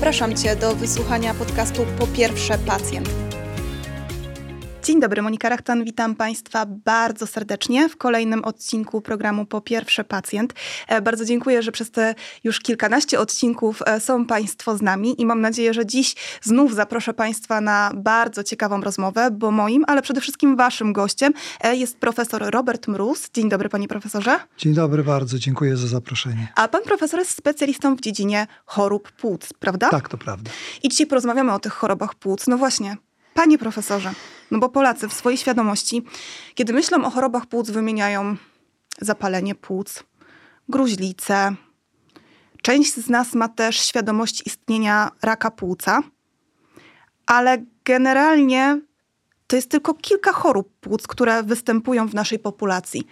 [0.00, 3.29] Zapraszam Cię do wysłuchania podcastu Po pierwsze pacjent.
[4.90, 10.54] Dzień dobry, Monika Rachtan, witam Państwa bardzo serdecznie w kolejnym odcinku programu Po pierwsze pacjent.
[10.88, 12.14] E, bardzo dziękuję, że przez te
[12.44, 17.14] już kilkanaście odcinków e, są Państwo z nami i mam nadzieję, że dziś znów zaproszę
[17.14, 22.42] Państwa na bardzo ciekawą rozmowę, bo moim, ale przede wszystkim Waszym gościem e, jest profesor
[22.50, 23.30] Robert Mróz.
[23.34, 24.40] Dzień dobry, Panie Profesorze.
[24.58, 26.48] Dzień dobry, bardzo dziękuję za zaproszenie.
[26.54, 29.88] A Pan Profesor jest specjalistą w dziedzinie chorób płuc, prawda?
[29.88, 30.50] Tak, to prawda.
[30.82, 32.46] I dzisiaj porozmawiamy o tych chorobach płuc.
[32.46, 32.96] No właśnie,
[33.34, 34.12] Panie profesorze,
[34.50, 36.02] no bo Polacy w swojej świadomości,
[36.54, 38.36] kiedy myślą o chorobach płuc, wymieniają
[39.00, 40.04] zapalenie płuc,
[40.68, 41.54] gruźlicę.
[42.62, 46.00] Część z nas ma też świadomość istnienia raka płuca,
[47.26, 48.80] ale generalnie
[49.46, 53.06] to jest tylko kilka chorób płuc, które występują w naszej populacji.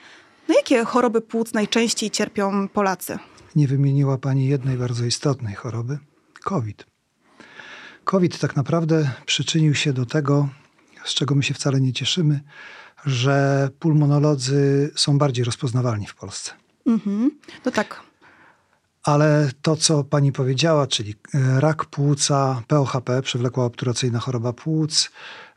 [0.49, 3.19] No jakie choroby płuc najczęściej cierpią Polacy?
[3.57, 5.99] Nie wymieniła Pani jednej bardzo istotnej choroby
[6.45, 6.87] COVID.
[8.05, 10.49] COVID tak naprawdę przyczynił się do tego,
[11.09, 12.41] z czego my się wcale nie cieszymy,
[13.07, 16.53] że pulmonolodzy są bardziej rozpoznawalni w Polsce.
[16.87, 17.31] Mhm.
[17.65, 18.01] No tak.
[19.03, 25.11] Ale to, co pani powiedziała, czyli e, rak płuca, POHP, przewlekła obturacyjna choroba płuc,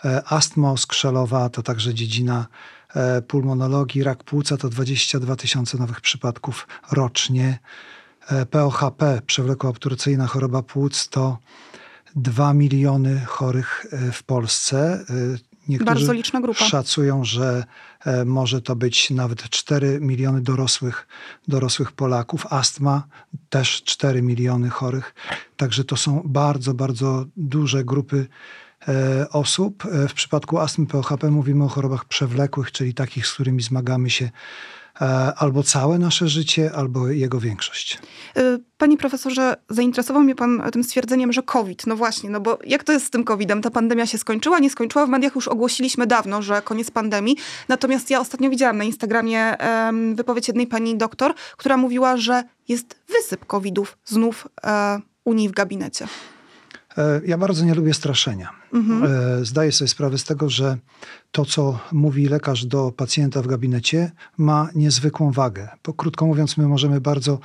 [0.06, 2.48] e, astma skrzelowa, to także dziedzina
[2.96, 7.60] e, pulmonologii, rak płuca to 22 tysiące nowych przypadków rocznie.
[8.52, 11.38] POHP, przewlekła obturacyjna choroba płuc, to
[12.16, 15.06] 2 miliony chorych e, w Polsce.
[15.10, 16.66] E, niektórzy Bardzo liczna grupa.
[16.66, 17.64] Szacują, że
[18.06, 21.08] e, może to być nawet 4 miliony dorosłych,
[21.48, 22.46] dorosłych Polaków.
[22.50, 23.04] Astma
[23.50, 25.16] też 4 miliony chorych.
[25.58, 28.28] Także to są bardzo, bardzo duże grupy
[29.32, 29.84] osób.
[30.10, 34.30] W przypadku astmy POHP mówimy o chorobach przewlekłych, czyli takich, z którymi zmagamy się
[35.38, 38.00] albo całe nasze życie, albo jego większość.
[38.38, 38.42] E,
[38.78, 41.88] panie profesorze, zainteresował mnie pan tym stwierdzeniem, że COVID.
[41.88, 43.62] No właśnie, no bo jak to jest z tym COVID-em?
[43.62, 45.06] Ta pandemia się skończyła, nie skończyła?
[45.06, 47.38] W mediach już ogłosiliśmy dawno, że koniec pandemii.
[47.68, 49.56] Natomiast ja ostatnio widziałam na Instagramie
[50.16, 55.52] wypowiedź jednej pani doktor, która mówiła, że jest wysyp COVIDów znów e, u niej w
[55.52, 56.08] gabinecie.
[56.98, 58.61] E, ja bardzo nie lubię straszenia.
[58.74, 59.04] Mhm.
[59.04, 60.78] E, zdaję sobie sprawę z tego, że
[61.32, 65.70] to, co mówi lekarz do pacjenta w gabinecie, ma niezwykłą wagę.
[65.86, 67.40] Bo, krótko mówiąc, my możemy bardzo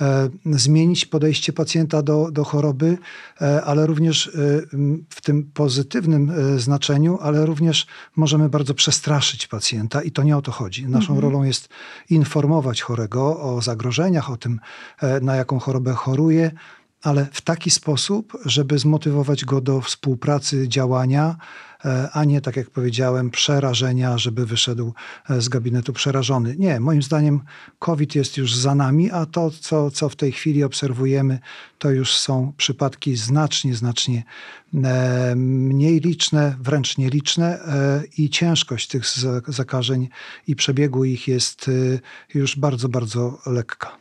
[0.00, 2.98] e, zmienić podejście pacjenta do, do choroby,
[3.40, 4.30] e, ale również e,
[5.10, 7.86] w tym pozytywnym e, znaczeniu, ale również
[8.16, 10.88] możemy bardzo przestraszyć pacjenta i to nie o to chodzi.
[10.88, 11.18] Naszą mhm.
[11.18, 11.68] rolą jest
[12.10, 14.60] informować chorego o zagrożeniach, o tym,
[15.22, 16.50] na jaką chorobę choruje
[17.02, 21.36] ale w taki sposób, żeby zmotywować go do współpracy, działania,
[21.84, 24.94] e, a nie, tak jak powiedziałem, przerażenia, żeby wyszedł
[25.30, 26.56] e, z gabinetu przerażony.
[26.58, 27.40] Nie, moim zdaniem
[27.78, 31.38] COVID jest już za nami, a to, co, co w tej chwili obserwujemy,
[31.78, 34.22] to już są przypadki znacznie, znacznie
[34.84, 37.58] e, mniej liczne, wręcz nieliczne
[38.18, 39.04] i ciężkość tych
[39.48, 40.08] zakażeń
[40.46, 41.70] i przebiegu ich jest
[42.34, 44.00] już bardzo, bardzo lekka.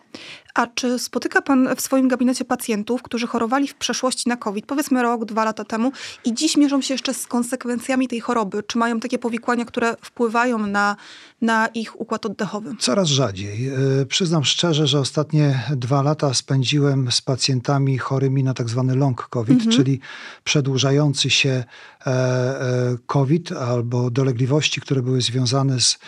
[0.53, 5.01] A czy spotyka Pan w swoim gabinecie pacjentów, którzy chorowali w przeszłości na COVID, powiedzmy
[5.01, 5.91] rok, dwa lata temu,
[6.25, 8.63] i dziś mierzą się jeszcze z konsekwencjami tej choroby?
[8.63, 10.95] Czy mają takie powikłania, które wpływają na,
[11.41, 12.75] na ich układ oddechowy?
[12.79, 13.67] Coraz rzadziej.
[13.67, 19.27] E, przyznam szczerze, że ostatnie dwa lata spędziłem z pacjentami chorymi na tak zwany long
[19.29, 19.71] COVID, mhm.
[19.71, 19.99] czyli
[20.43, 25.99] przedłużający się e, e, COVID albo dolegliwości, które były związane z,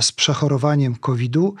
[0.00, 1.54] z przechorowaniem COVID-u.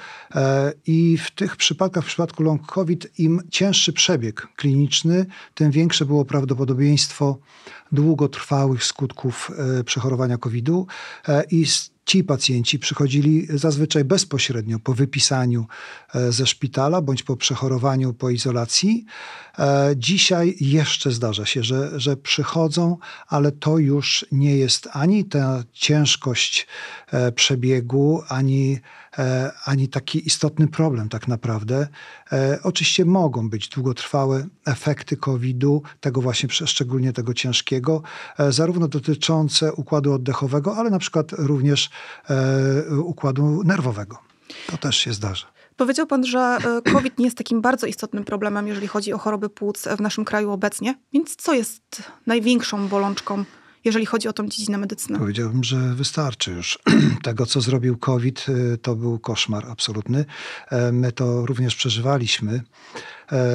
[0.86, 6.24] I w tych przypadkach, w przypadku long COVID, im cięższy przebieg kliniczny, tym większe było
[6.24, 7.38] prawdopodobieństwo
[7.92, 9.50] długotrwałych skutków
[9.84, 10.86] przechorowania COVID-u
[11.50, 11.66] i
[12.04, 15.66] ci pacjenci przychodzili zazwyczaj bezpośrednio po wypisaniu
[16.14, 19.04] e, ze szpitala bądź po przechorowaniu po izolacji.
[19.58, 22.96] E, dzisiaj jeszcze zdarza się, że, że przychodzą,
[23.28, 26.66] ale to już nie jest ani ta ciężkość
[27.10, 28.78] e, przebiegu, ani,
[29.64, 31.88] ani taki istotny problem tak naprawdę.
[32.62, 38.02] Oczywiście mogą być długotrwałe efekty COVID-u, tego właśnie szczególnie tego ciężkiego,
[38.48, 41.90] zarówno dotyczące układu oddechowego, ale na przykład również
[42.30, 44.18] e, układu nerwowego.
[44.66, 45.46] To też się zdarza.
[45.76, 49.48] Powiedział pan, że e, COVID nie jest takim bardzo istotnym problemem, jeżeli chodzi o choroby
[49.48, 50.94] płuc w naszym kraju obecnie.
[51.12, 53.44] Więc co jest największą bolączką,
[53.84, 55.18] jeżeli chodzi o tą dziedzinę medycyny?
[55.18, 56.78] Powiedziałbym, że wystarczy już.
[57.22, 60.24] Tego, co zrobił COVID, e, to był koszmar absolutny.
[60.70, 62.62] E, my to również przeżywaliśmy.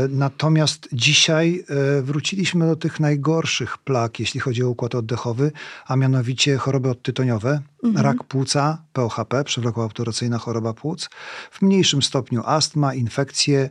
[0.10, 1.66] Natomiast dzisiaj
[2.02, 5.52] wróciliśmy do tych najgorszych plag, jeśli chodzi o układ oddechowy,
[5.88, 8.06] a mianowicie choroby odtytoniowe, mhm.
[8.06, 11.10] rak płuca, POHP, przewlekła obturacyjna choroba płuc,
[11.52, 13.70] w mniejszym stopniu astma, infekcje,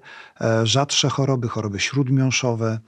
[0.64, 2.78] rzadsze choroby, choroby śródmiąższowe,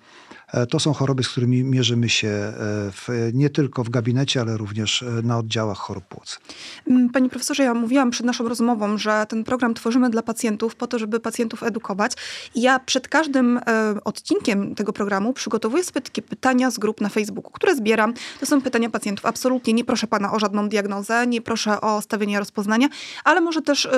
[0.53, 2.53] E, to są choroby, z którymi mierzymy się e,
[2.93, 6.41] w, nie tylko w gabinecie, ale również e, na oddziałach chorób płuc.
[6.87, 10.87] Mm, Panie profesorze, ja mówiłam przed naszą rozmową, że ten program tworzymy dla pacjentów po
[10.87, 12.13] to, żeby pacjentów edukować.
[12.55, 13.61] Ja przed każdym
[14.05, 18.15] odcinkiem tego programu przygotowuję sobie takie pytania z grup na Facebooku, które zbieram.
[18.41, 19.27] To są pytania pacjentów.
[19.27, 22.89] Absolutnie nie proszę pana o żadną diagnozę, nie proszę o stawienie rozpoznania,
[23.25, 23.91] ale może też y,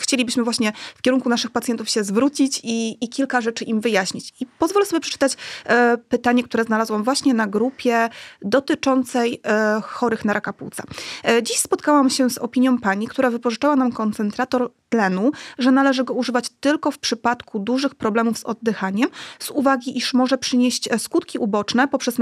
[0.00, 4.34] chcielibyśmy właśnie w kierunku naszych pacjentów się zwrócić i, i kilka rzeczy im wyjaśnić.
[4.40, 5.36] I pozwolę sobie przeczytać
[5.66, 8.08] E, pytanie, które znalazłam właśnie na grupie
[8.42, 10.82] dotyczącej e, chorych na raka płuca.
[11.24, 16.14] E, dziś spotkałam się z opinią pani, która wypożyczała nam koncentrator tlenu, że należy go
[16.14, 19.08] używać tylko w przypadku dużych problemów z oddychaniem,
[19.38, 22.16] z uwagi, iż może przynieść skutki uboczne poprzez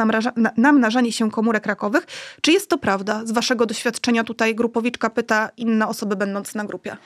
[0.57, 2.07] namnażanie się komórek rakowych.
[2.41, 3.27] Czy jest to prawda?
[3.27, 6.97] Z waszego doświadczenia tutaj grupowiczka pyta inne osoby będące na grupie.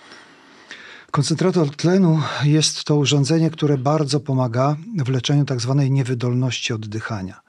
[1.11, 7.41] Koncentrator tlenu jest to urządzenie, które bardzo pomaga w leczeniu tak zwanej niewydolności oddychania.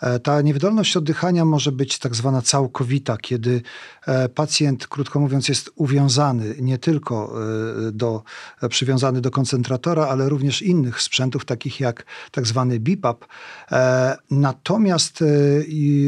[0.00, 3.62] E, ta niewydolność oddychania może być tak zwana całkowita, kiedy
[4.06, 7.32] e, pacjent, krótko mówiąc, jest uwiązany nie tylko
[7.88, 8.22] e, do,
[8.68, 13.26] przywiązany do koncentratora, ale również innych sprzętów, takich jak tak zwany BIPAP.
[14.30, 15.24] Natomiast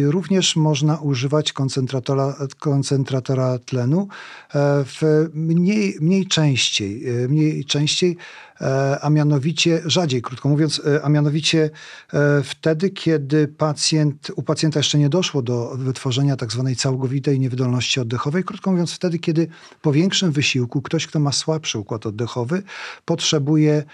[0.04, 4.08] również można używać koncentratora, koncentratora tlenu
[4.54, 8.16] w mniej, mniej częściej, mniej częściej
[8.62, 11.70] E, a mianowicie, rzadziej krótko mówiąc, e, a mianowicie
[12.12, 18.00] e, wtedy, kiedy pacjent, u pacjenta jeszcze nie doszło do wytworzenia tak zwanej całkowitej niewydolności
[18.00, 19.48] oddechowej, krótko mówiąc wtedy, kiedy
[19.82, 22.62] po większym wysiłku ktoś, kto ma słabszy układ oddechowy,
[23.04, 23.84] potrzebuje,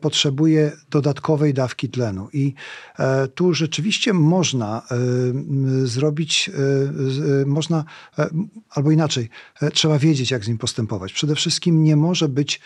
[0.00, 2.28] potrzebuje dodatkowej dawki tlenu.
[2.32, 2.54] I
[3.34, 4.82] tu rzeczywiście można
[5.84, 6.50] zrobić,
[7.46, 7.84] można,
[8.70, 9.28] albo inaczej,
[9.72, 11.12] trzeba wiedzieć, jak z nim postępować.
[11.12, 12.60] Przede wszystkim nie może być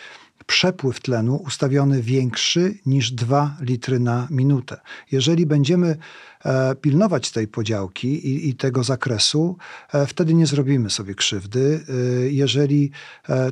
[0.45, 4.79] przepływ tlenu ustawiony większy niż 2 litry na minutę.
[5.11, 5.97] Jeżeli będziemy
[6.45, 9.57] e, pilnować tej podziałki i, i, tego zakresu,
[9.93, 11.85] e, wtedy nie zrobimy sobie krzywdy.
[11.89, 11.93] E,
[12.29, 12.91] jeżeli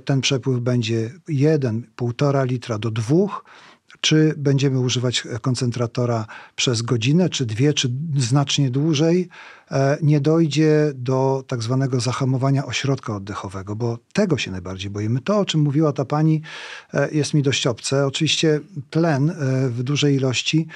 [0.06, 3.16] ten przepływ będzie 1,5 litra do 2,
[4.06, 6.26] czy będziemy używać koncentratora
[6.56, 9.30] przez godzinę, czy dwie, czy znacznie dłużej,
[9.72, 15.22] e, nie dojdzie do tak zwanego zahamowania ośrodka oddechowego, bo tego się najbardziej boimy.
[15.22, 16.42] To, o czym mówiła ta pani,
[16.94, 18.06] e, jest mi dość obce.
[18.06, 18.60] Oczywiście
[18.90, 19.34] tlen e,
[19.70, 20.68] w dużej ilości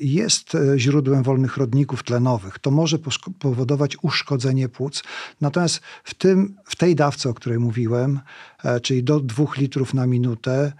[0.00, 2.58] jest źródłem wolnych rodników tlenowych.
[2.58, 2.98] To może
[3.38, 5.02] powodować uszkodzenie płuc.
[5.40, 8.20] Natomiast w, tym, w tej dawce, o której mówiłem,
[8.82, 10.72] czyli do dwóch litrów na minutę,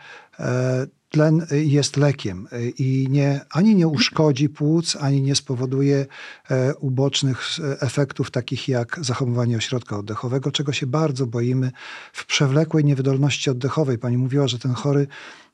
[1.13, 2.49] tlen jest lekiem
[2.79, 6.07] i nie, ani nie uszkodzi płuc, ani nie spowoduje
[6.51, 7.43] e, ubocznych
[7.81, 11.71] efektów takich jak zahamowanie ośrodka oddechowego, czego się bardzo boimy
[12.13, 13.99] w przewlekłej niewydolności oddechowej.
[13.99, 15.07] Pani mówiła, że ten chory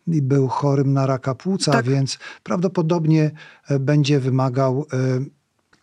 [0.07, 1.89] był chorym na raka płuca, tak.
[1.89, 3.31] więc prawdopodobnie
[3.69, 5.39] e, będzie wymagał e,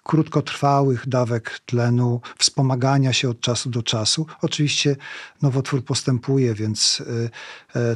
[0.06, 4.26] krótkotrwałych dawek tlenu, wspomagania się od czasu do czasu.
[4.42, 4.96] Oczywiście
[5.42, 7.30] nowotwór postępuje, więc y, y,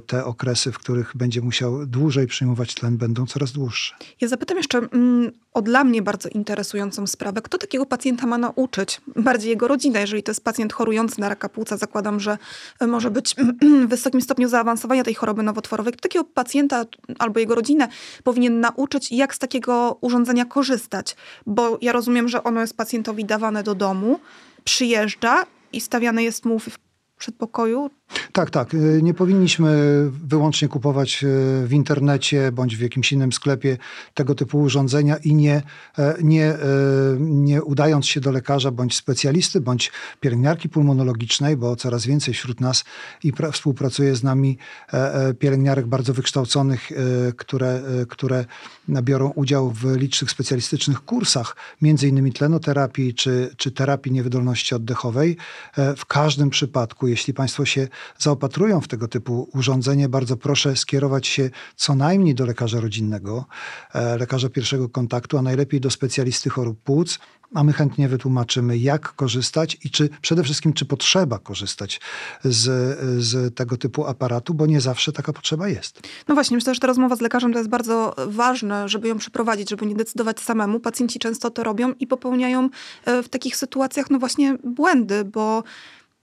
[0.05, 3.95] te okresy, w których będzie musiał dłużej przyjmować tlen, będą coraz dłuższe.
[4.21, 7.41] Ja zapytam jeszcze mm, o dla mnie bardzo interesującą sprawę.
[7.41, 9.01] Kto takiego pacjenta ma nauczyć?
[9.15, 9.99] Bardziej jego rodzina.
[9.99, 12.37] Jeżeli to jest pacjent chorujący na raka płuca, zakładam, że
[12.87, 13.35] może być
[13.85, 15.93] w wysokim stopniu zaawansowania tej choroby nowotworowej.
[15.93, 16.85] Kto takiego pacjenta
[17.19, 17.87] albo jego rodzinę
[18.23, 21.15] powinien nauczyć, jak z takiego urządzenia korzystać?
[21.45, 24.19] Bo ja rozumiem, że ono jest pacjentowi dawane do domu,
[24.63, 26.69] przyjeżdża i stawiane jest mu w
[27.17, 27.89] przedpokoju?
[28.31, 28.73] Tak, tak.
[28.73, 29.69] Y, nie powinniśmy
[30.23, 31.27] wyłącznie kupować y,
[31.67, 33.77] w internecie bądź w jakimś innym sklepie
[34.13, 35.61] tego typu urządzenia i nie,
[35.97, 36.57] e, nie, e,
[37.19, 42.83] nie udając się do lekarza bądź specjalisty, bądź pielęgniarki pulmonologicznej, bo coraz więcej wśród nas
[43.23, 44.57] i współpracuje z nami
[44.93, 46.89] e, pielęgniarek bardzo wykształconych,
[47.37, 48.45] które, które
[48.89, 55.37] biorą udział w licznych specjalistycznych kursach, między innymi tlenoterapii czy, czy terapii niewydolności oddechowej.
[55.97, 57.87] W każdym przypadku, jeśli Państwo się
[58.17, 63.45] zaopatrują w tego typu urządzenie, bardzo proszę skierować się co najmniej do lekarza rodzinnego,
[63.93, 67.19] e, lekarza pierwszego kontaktu, a najlepiej do specjalisty chorób płuc,
[67.53, 72.01] a my chętnie wytłumaczymy, jak korzystać i czy przede wszystkim, czy potrzeba korzystać
[72.43, 72.65] z,
[73.23, 76.01] z tego typu aparatu, bo nie zawsze taka potrzeba jest.
[76.27, 79.69] No właśnie, myślę, że ta rozmowa z lekarzem to jest bardzo ważne, żeby ją przeprowadzić,
[79.69, 80.79] żeby nie decydować samemu.
[80.79, 82.69] Pacjenci często to robią i popełniają
[83.05, 85.63] e, w takich sytuacjach, no właśnie, błędy, bo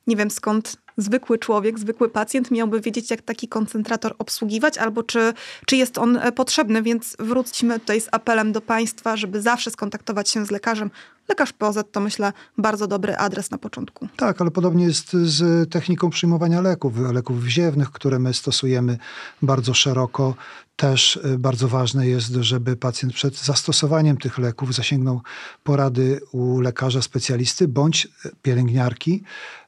[0.06, 5.32] nie wiem skąd zwykły człowiek, zwykły pacjent miałby wiedzieć, jak taki koncentrator obsługiwać, albo czy,
[5.66, 10.28] czy jest on e, potrzebny, więc wróćmy tutaj z apelem do Państwa, żeby zawsze skontaktować
[10.28, 10.90] się z lekarzem,
[11.28, 14.08] Lekarz POZ to myślę bardzo dobry adres na początku.
[14.16, 18.98] Tak, ale podobnie jest z techniką przyjmowania leków, leków wziewnych, które my stosujemy
[19.42, 20.34] bardzo szeroko.
[20.76, 25.20] Też y, bardzo ważne jest, żeby pacjent przed zastosowaniem tych leków zasięgnął
[25.64, 28.08] porady u lekarza specjalisty bądź
[28.42, 29.22] pielęgniarki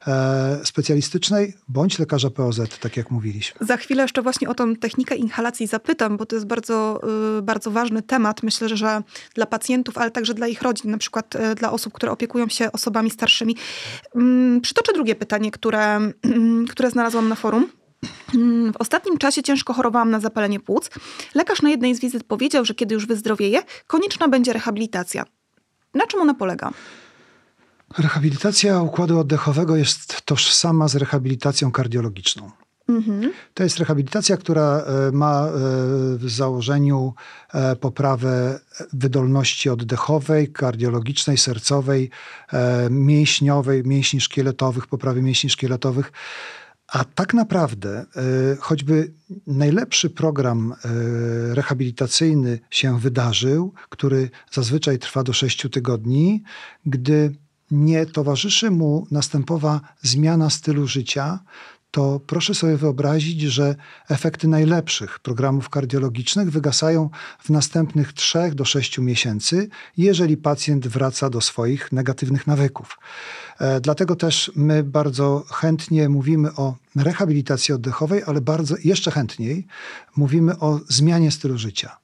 [0.06, 3.66] e, specjalistycznej, bądź lekarza POZ, tak jak mówiliśmy.
[3.66, 7.00] Za chwilę jeszcze właśnie o tą technikę inhalacji zapytam, bo to jest bardzo,
[7.38, 8.42] y, bardzo ważny temat.
[8.42, 9.02] Myślę, że
[9.34, 12.72] dla pacjentów, ale także dla ich rodzin, na przykład y, dla osób, które opiekują się
[12.72, 13.56] osobami starszymi.
[14.14, 16.00] Mm, przytoczę drugie pytanie, które,
[16.70, 17.68] które znalazłam na forum.
[18.72, 20.90] W ostatnim czasie ciężko chorowałam na zapalenie płuc.
[21.34, 25.24] Lekarz na jednej z wizyt powiedział, że kiedy już wyzdrowieję, konieczna będzie rehabilitacja.
[25.94, 26.70] Na czym ona polega?
[27.98, 32.50] Rehabilitacja układu oddechowego jest tożsama z rehabilitacją kardiologiczną.
[32.88, 33.32] Mhm.
[33.54, 35.50] To jest rehabilitacja, która e, ma e,
[36.16, 37.14] w założeniu
[37.54, 38.60] e, poprawę
[38.92, 42.10] wydolności oddechowej, kardiologicznej, sercowej,
[42.90, 46.12] mięśniowej, mięśni szkieletowych, poprawy mięśni szkieletowych.
[46.88, 48.06] A tak naprawdę,
[48.60, 49.12] choćby
[49.46, 50.74] najlepszy program
[51.52, 56.42] rehabilitacyjny się wydarzył, który zazwyczaj trwa do 6 tygodni,
[56.86, 57.34] gdy
[57.70, 61.38] nie towarzyszy mu następowa zmiana stylu życia,
[61.90, 63.74] to proszę sobie wyobrazić, że
[64.08, 71.40] efekty najlepszych programów kardiologicznych wygasają w następnych 3 do 6 miesięcy, jeżeli pacjent wraca do
[71.40, 72.98] swoich negatywnych nawyków.
[73.60, 79.66] E, dlatego też my bardzo chętnie mówimy o rehabilitacji oddechowej, ale bardzo jeszcze chętniej
[80.16, 81.96] mówimy o zmianie stylu życia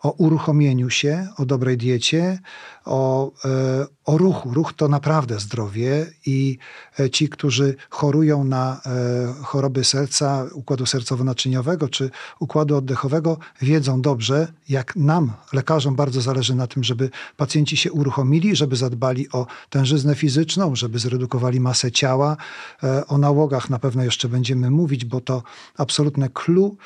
[0.00, 2.38] o uruchomieniu się, o dobrej diecie,
[2.84, 4.54] o, e, o ruchu.
[4.54, 6.58] Ruch to naprawdę zdrowie i
[7.00, 12.10] e, ci, którzy chorują na e, choroby serca, układu sercowo-naczyniowego czy
[12.40, 18.56] układu oddechowego, wiedzą dobrze, jak nam, lekarzom, bardzo zależy na tym, żeby pacjenci się uruchomili,
[18.56, 22.36] żeby zadbali o tężyznę fizyczną, żeby zredukowali masę ciała.
[23.08, 25.42] O nałogach na pewno jeszcze będziemy mówić, bo to
[25.78, 26.76] absolutne clue.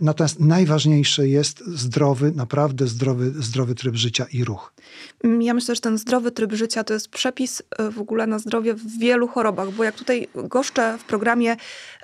[0.00, 4.72] Natomiast najważniejsze jest zdrowy, naprawdę zdrowy, zdrowy tryb życia i ruch.
[5.40, 8.74] Ja myślę, że ten zdrowy tryb życia to jest przepis e, w ogóle na zdrowie
[8.74, 11.56] w wielu chorobach, bo jak tutaj goszczę w programie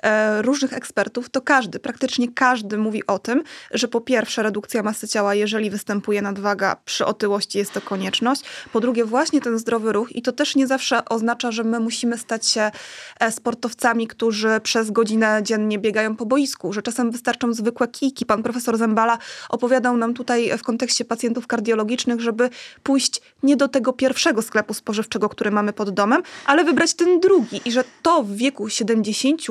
[0.03, 5.07] e, różnych ekspertów, to każdy, praktycznie każdy mówi o tym, że po pierwsze redukcja masy
[5.07, 8.43] ciała, jeżeli występuje nadwaga przy otyłości jest to konieczność.
[8.73, 12.17] Po drugie właśnie ten zdrowy ruch i to też nie zawsze oznacza, że my musimy
[12.17, 12.71] stać się
[13.19, 18.25] e, sportowcami, którzy przez godzinę dziennie biegają po boisku, że czasem wystarczą zwykłe kijki.
[18.25, 19.17] Pan profesor Zembala
[19.49, 22.49] opowiadał nam tutaj w kontekście pacjentów kardiologicznych, żeby
[22.83, 27.61] pójść nie do tego pierwszego sklepu spożywczego, który mamy pod domem, ale wybrać ten drugi
[27.65, 29.41] i że to w wieku 70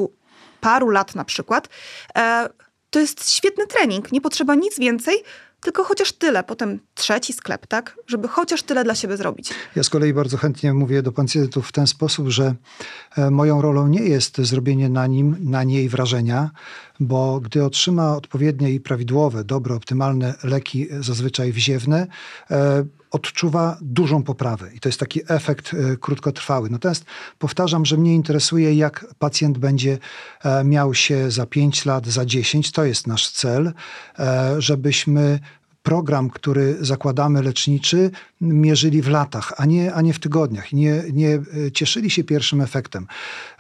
[0.61, 1.69] paru lat na przykład,
[2.17, 2.49] e,
[2.91, 4.13] to jest świetny trening.
[4.13, 5.25] Nie potrzeba nic więcej,
[5.61, 6.45] tylko chociaż tyle.
[6.45, 7.97] Potem trzeci sklep, tak?
[8.07, 9.51] Żeby chociaż tyle dla siebie zrobić.
[9.77, 12.55] Ja z kolei bardzo chętnie mówię do pacjentów w ten sposób, że
[13.17, 16.51] e, moją rolą nie jest zrobienie na nim, na niej wrażenia,
[17.01, 22.07] bo gdy otrzyma odpowiednie i prawidłowe, dobre, optymalne leki, zazwyczaj wziewne,
[22.51, 26.71] e, odczuwa dużą poprawę i to jest taki efekt e, krótkotrwały.
[26.71, 27.05] Natomiast
[27.39, 29.99] powtarzam, że mnie interesuje, jak pacjent będzie
[30.45, 32.73] e, miał się za 5 lat, za 10.
[32.73, 33.73] To jest nasz cel,
[34.19, 35.41] e, żebyśmy
[35.83, 38.11] program, który zakładamy leczniczy,
[38.41, 40.73] mierzyli w latach, a nie, a nie w tygodniach.
[40.73, 43.07] Nie, nie e, cieszyli się pierwszym efektem.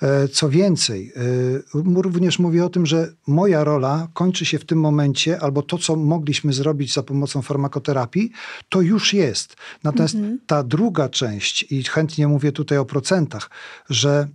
[0.02, 4.80] E, co więcej, e, również mówię o tym, że moja rola kończy się w tym
[4.80, 8.32] momencie, albo to, co mogliśmy zrobić za pomocą farmakoterapii,
[8.68, 9.56] to już jest.
[9.84, 10.38] Natomiast mhm.
[10.46, 13.50] ta druga część, i chętnie mówię tutaj o procentach,
[13.90, 14.28] że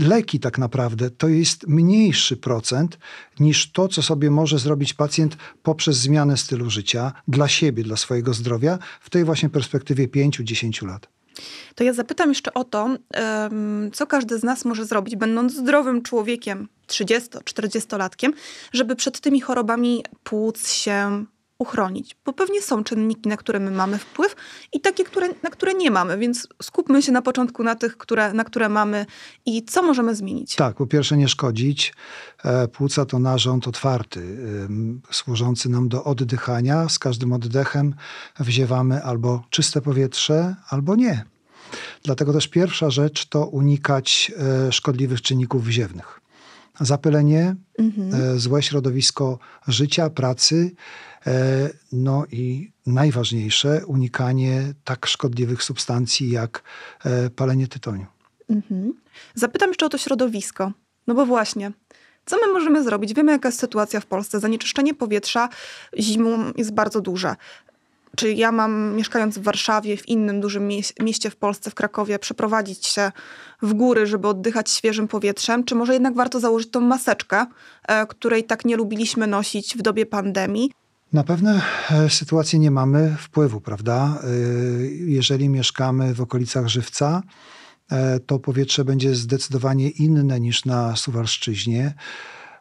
[0.00, 2.98] leki tak naprawdę to jest mniejszy procent
[3.40, 8.34] niż to, co sobie może zrobić pacjent poprzez zmianę stylu życia dla siebie, dla swojego
[8.34, 11.08] zdrowia w tej właśnie perspektywie 5-10 lat.
[11.74, 12.96] To ja zapytam jeszcze o to,
[13.92, 18.30] co każdy z nas może zrobić, będąc zdrowym człowiekiem, 30-40-latkiem,
[18.72, 21.24] żeby przed tymi chorobami płuc się
[21.58, 24.36] uchronić, bo pewnie są czynniki, na które my mamy wpływ
[24.72, 28.32] i takie, które, na które nie mamy, więc skupmy się na początku na tych, które,
[28.32, 29.06] na które mamy
[29.46, 30.54] i co możemy zmienić.
[30.54, 31.94] Tak, po pierwsze nie szkodzić.
[32.44, 34.38] E, płuca to narząd otwarty,
[35.10, 36.88] służący nam do oddychania.
[36.88, 37.94] Z każdym oddechem
[38.40, 41.24] wziewamy albo czyste powietrze, albo nie.
[42.02, 44.32] Dlatego też pierwsza rzecz to unikać
[44.68, 46.20] e, szkodliwych czynników wziewnych
[46.80, 48.14] zapylenie, mhm.
[48.14, 50.70] E, złe środowisko życia, pracy,
[51.26, 56.62] e, no i najważniejsze, unikanie tak szkodliwych substancji jak
[57.04, 58.06] e, palenie tytoniu.
[58.50, 58.92] Mhm.
[59.34, 60.72] Zapytam jeszcze o to środowisko.
[61.06, 61.72] No bo właśnie.
[62.26, 63.14] Co my możemy zrobić?
[63.14, 64.40] Wiemy, jaka jest sytuacja w Polsce.
[64.40, 65.48] Zanieczyszczenie powietrza
[65.98, 67.36] zimą jest bardzo duże.
[68.16, 70.68] Czy ja mam, mieszkając w Warszawie, w innym dużym
[71.00, 73.12] mieście w Polsce, w Krakowie, przeprowadzić się
[73.62, 75.64] w góry, żeby oddychać świeżym powietrzem?
[75.64, 77.46] Czy może jednak warto założyć tą maseczkę,
[77.88, 80.72] e, której tak nie lubiliśmy nosić w dobie pandemii?
[81.12, 81.62] Na pewne
[82.08, 84.18] sytuacje nie mamy wpływu, prawda?
[84.24, 84.28] E,
[84.90, 87.22] jeżeli mieszkamy w okolicach Żywca,
[87.90, 91.94] E, to powietrze będzie zdecydowanie inne niż na Suwalszczyźnie.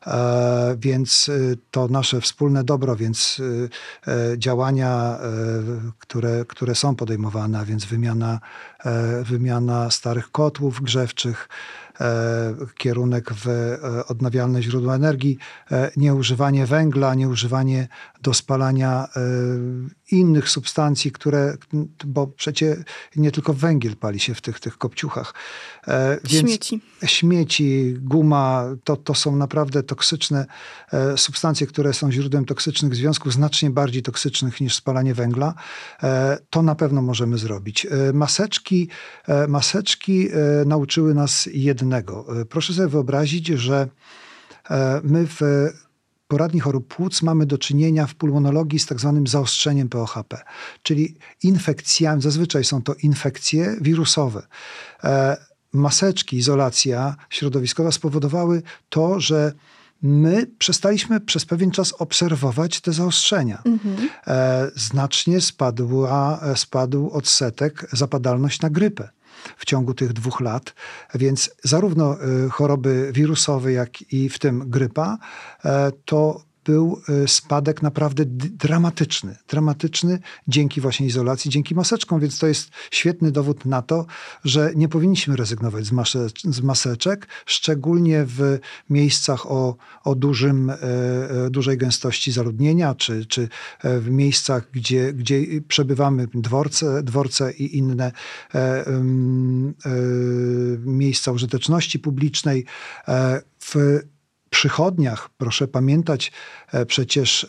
[0.07, 3.41] E, więc e, to nasze wspólne dobro, więc
[4.37, 5.19] działania,
[5.99, 8.39] które, które są podejmowane, a więc wymiana,
[9.23, 11.49] wymiana starych kotłów grzewczych,
[12.01, 15.37] E, kierunek w e, odnawialne źródła energii,
[15.71, 17.87] e, nieużywanie węgla, nieużywanie
[18.21, 19.07] do spalania
[20.11, 21.57] innych substancji, które,
[22.05, 22.77] bo przecież
[23.15, 25.33] nie tylko węgiel pali się w tych, tych kopciuchach.
[26.23, 26.81] Więc śmieci.
[27.05, 30.45] Śmieci, guma, to, to są naprawdę toksyczne
[31.15, 35.53] substancje, które są źródłem toksycznych związków, znacznie bardziej toksycznych niż spalanie węgla.
[36.49, 37.87] To na pewno możemy zrobić.
[38.13, 38.89] Maseczki,
[39.47, 40.27] maseczki
[40.65, 42.41] nauczyły nas jednego.
[42.41, 43.87] E, proszę sobie wyobrazić, że
[44.69, 45.41] e, my w
[46.27, 50.37] poradni chorób płuc mamy do czynienia w pulmonologii z tak zwanym zaostrzeniem POHP,
[50.83, 54.47] czyli infekcjami, zazwyczaj są to infekcje wirusowe.
[55.03, 55.37] E,
[55.73, 59.53] maseczki, izolacja środowiskowa spowodowały to, że
[60.01, 63.61] my przestaliśmy przez pewien czas obserwować te zaostrzenia.
[63.65, 64.09] Mhm.
[64.75, 69.09] znacznie spadła, spadł odsetek zapadalność na grypę
[69.57, 70.73] w ciągu tych dwóch lat.
[71.15, 75.17] Więc zarówno y, choroby wirusowe, jak i w tym grypa,
[75.65, 79.35] e, to był e, spadek naprawdę dramatyczny.
[79.47, 84.05] Dramatyczny dzięki właśnie izolacji, dzięki maseczkom, więc to jest świetny dowód na to,
[84.43, 85.93] że nie powinniśmy rezygnować z,
[86.43, 88.59] z maseczek, szczególnie w
[88.89, 93.49] miejscach o, o dużym, e, e, dużej gęstości zaludnienia, czy, czy
[93.83, 98.11] w miejscach, gdzie, gdzie przebywamy, dworce, dworce i inne
[100.85, 102.65] miejsca użyteczności publicznej.
[103.59, 103.99] w
[104.57, 106.31] przychodniach, proszę pamiętać,
[106.71, 107.47] e, przecież e,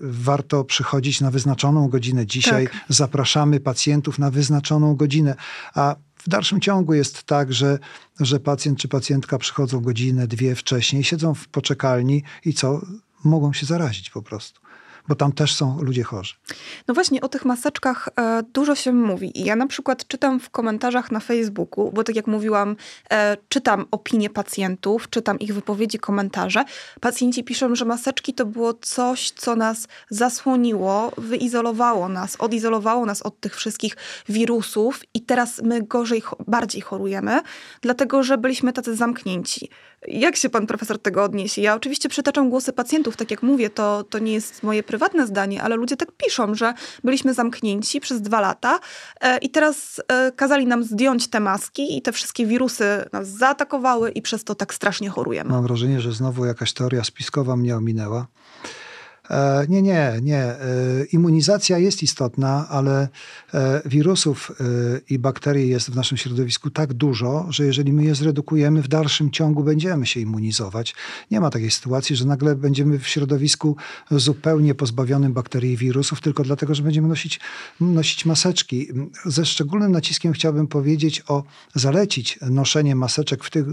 [0.00, 2.26] warto przychodzić na wyznaczoną godzinę.
[2.26, 2.76] Dzisiaj tak.
[2.88, 5.34] zapraszamy pacjentów na wyznaczoną godzinę,
[5.74, 7.78] a w dalszym ciągu jest tak, że,
[8.20, 12.80] że pacjent czy pacjentka przychodzą godzinę, dwie wcześniej, siedzą w poczekalni i co?
[13.24, 14.63] Mogą się zarazić po prostu
[15.08, 16.34] bo tam też są ludzie chorzy.
[16.88, 19.40] No właśnie, o tych maseczkach e, dużo się mówi.
[19.40, 22.76] I ja na przykład czytam w komentarzach na Facebooku, bo tak jak mówiłam,
[23.10, 26.64] e, czytam opinie pacjentów, czytam ich wypowiedzi, komentarze.
[27.00, 33.40] Pacjenci piszą, że maseczki to było coś, co nas zasłoniło, wyizolowało nas, odizolowało nas od
[33.40, 33.96] tych wszystkich
[34.28, 37.40] wirusów i teraz my gorzej, bardziej chorujemy,
[37.80, 39.68] dlatego że byliśmy tacy zamknięci.
[40.08, 41.62] Jak się pan profesor tego odniesie?
[41.62, 45.62] Ja oczywiście przytaczam głosy pacjentów, tak jak mówię, to, to nie jest moje prywatne zdanie,
[45.62, 48.80] ale ludzie tak piszą, że byliśmy zamknięci przez dwa lata
[49.20, 54.10] e, i teraz e, kazali nam zdjąć te maski i te wszystkie wirusy nas zaatakowały
[54.10, 55.50] i przez to tak strasznie chorujemy.
[55.50, 58.26] Mam wrażenie, że znowu jakaś teoria spiskowa mnie ominęła.
[59.30, 60.42] E, nie, nie, nie.
[60.42, 60.58] E,
[61.12, 63.08] immunizacja jest istotna, ale
[63.54, 64.52] e, wirusów
[65.10, 69.30] i bakterii jest w naszym środowisku tak dużo, że jeżeli my je zredukujemy, w dalszym
[69.30, 70.94] ciągu będziemy się immunizować.
[71.30, 73.76] Nie ma takiej sytuacji, że nagle będziemy w środowisku
[74.10, 77.40] zupełnie pozbawionym bakterii i wirusów, tylko dlatego, że będziemy nosić,
[77.80, 78.88] nosić maseczki.
[79.24, 83.66] Ze szczególnym naciskiem chciałbym powiedzieć o zalecić noszenie maseczek w tych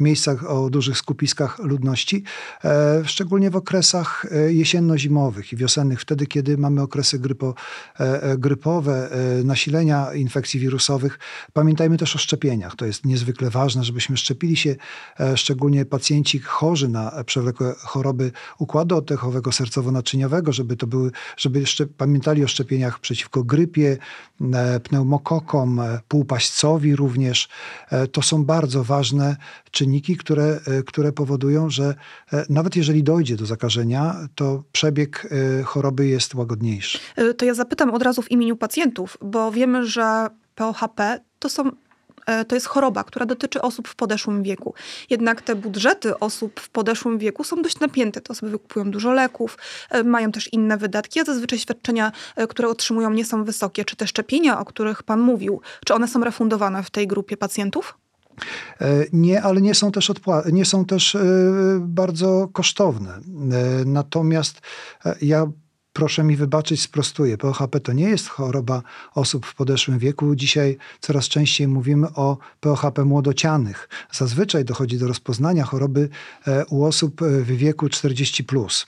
[0.00, 2.22] miejscach o dużych skupiskach ludności,
[3.04, 7.54] szczególnie w okresach jesienno zimowych i wiosennych, wtedy, kiedy mamy okresy grypo,
[8.00, 11.18] e, e, grypowe, e, nasilenia infekcji wirusowych.
[11.52, 12.76] Pamiętajmy też o szczepieniach.
[12.76, 14.76] To jest niezwykle ważne, żebyśmy szczepili się,
[15.34, 21.64] szczególnie pacjenci chorzy na przewlekłe choroby układu oddechowego, sercowo-naczyniowego, żeby to były, żeby
[21.96, 23.96] pamiętali o szczepieniach przeciwko grypie,
[24.82, 27.48] pneumokokom, półpaścowi również.
[28.12, 29.36] To są bardzo ważne
[29.70, 31.94] czynniki, które, które powodują, że
[32.48, 35.26] nawet jeżeli dojdzie do zakażenia, to przebieg
[35.60, 36.98] y, choroby jest łagodniejszy.
[37.18, 41.70] Y, to ja zapytam od razu w imieniu pacjentów, bo wiemy, że POHP to są
[42.26, 44.74] e, to jest choroba, która dotyczy osób w podeszłym wieku.
[45.10, 48.20] Jednak te budżety osób w podeszłym wieku są dość napięte.
[48.20, 49.58] Te osoby wykupują dużo leków,
[50.04, 52.12] mają też inne wydatki, a zazwyczaj świadczenia,
[52.48, 53.84] które otrzymują, nie są wysokie.
[53.84, 57.98] Czy te szczepienia, o których Pan mówił, czy one są refundowane w tej grupie pacjentów?
[58.80, 61.20] E, nie, ale nie są też, odpła- nie są też e,
[61.80, 63.10] bardzo kosztowne.
[63.10, 63.20] E,
[63.84, 64.60] natomiast
[65.22, 65.46] ja
[65.92, 67.38] proszę mi wybaczyć, sprostuję.
[67.38, 68.82] POHP to nie jest choroba
[69.14, 70.34] osób w podeszłym wieku.
[70.34, 73.88] Dzisiaj coraz częściej mówimy o POHP młodocianych.
[74.12, 76.08] Zazwyczaj dochodzi do rozpoznania choroby
[76.70, 78.44] u osób w wieku 40.
[78.44, 78.86] Plus.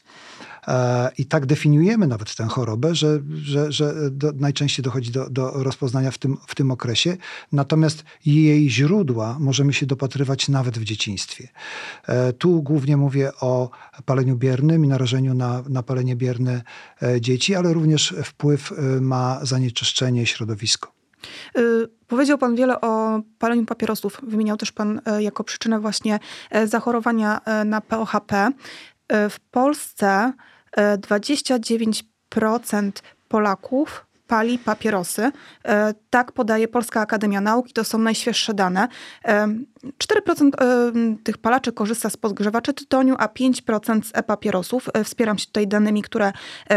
[0.68, 5.50] E, I tak definiujemy nawet tę chorobę, że, że, że do, najczęściej dochodzi do, do
[5.50, 7.16] rozpoznania w tym, w tym okresie.
[7.52, 11.48] Natomiast jej źródła możemy się dopatrywać nawet w dzieciństwie.
[12.06, 13.70] E, tu głównie mówię o
[14.04, 16.62] paleniu biernym i narażeniu na, na palenie bierne
[17.02, 20.92] e, dzieci, ale również wpływ ma zanieczyszczenie i środowisko.
[22.06, 24.20] Powiedział Pan wiele o paleniu papierosów.
[24.22, 26.18] Wymieniał też Pan jako przyczynę właśnie
[26.64, 28.50] zachorowania na POHP.
[29.08, 30.32] W Polsce
[30.76, 32.92] 29%
[33.28, 35.32] Polaków pali papierosy.
[35.64, 38.88] E, tak podaje Polska Akademia Nauk i to są najświeższe dane.
[39.24, 39.60] 4%
[40.60, 40.92] e, e,
[41.24, 44.88] tych palaczy korzysta z podgrzewaczy tytoniu, a 5% z e-papierosów.
[45.04, 46.32] Wspieram się tutaj danymi, które,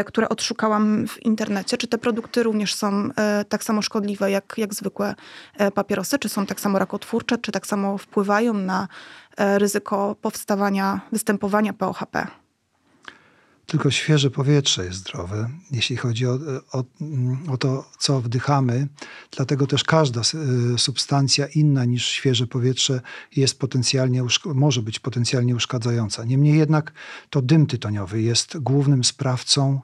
[0.06, 1.78] które odszukałam w internecie.
[1.78, 3.10] Czy te produkty również są
[3.50, 5.16] tak samo szkodliwe jak, jak zwykłe
[5.74, 6.20] papierosy?
[6.20, 7.38] Czy są tak samo rakotwórcze?
[7.38, 8.88] Czy tak samo wpływają na
[9.38, 12.28] ryzyko powstawania, występowania POHP?
[13.70, 16.40] Tylko świeże powietrze jest zdrowe, jeśli chodzi o,
[16.72, 16.84] o,
[17.48, 18.88] o, to, co wdychamy.
[19.32, 20.24] Dlatego też każda e,
[20.78, 23.02] substancja inna niż świeże powietrze
[23.36, 26.24] jest potencjalnie, może być potencjalnie uszkadzająca.
[26.24, 26.92] Niemniej jednak
[27.30, 29.82] to dym tytoniowy jest głównym sprawcą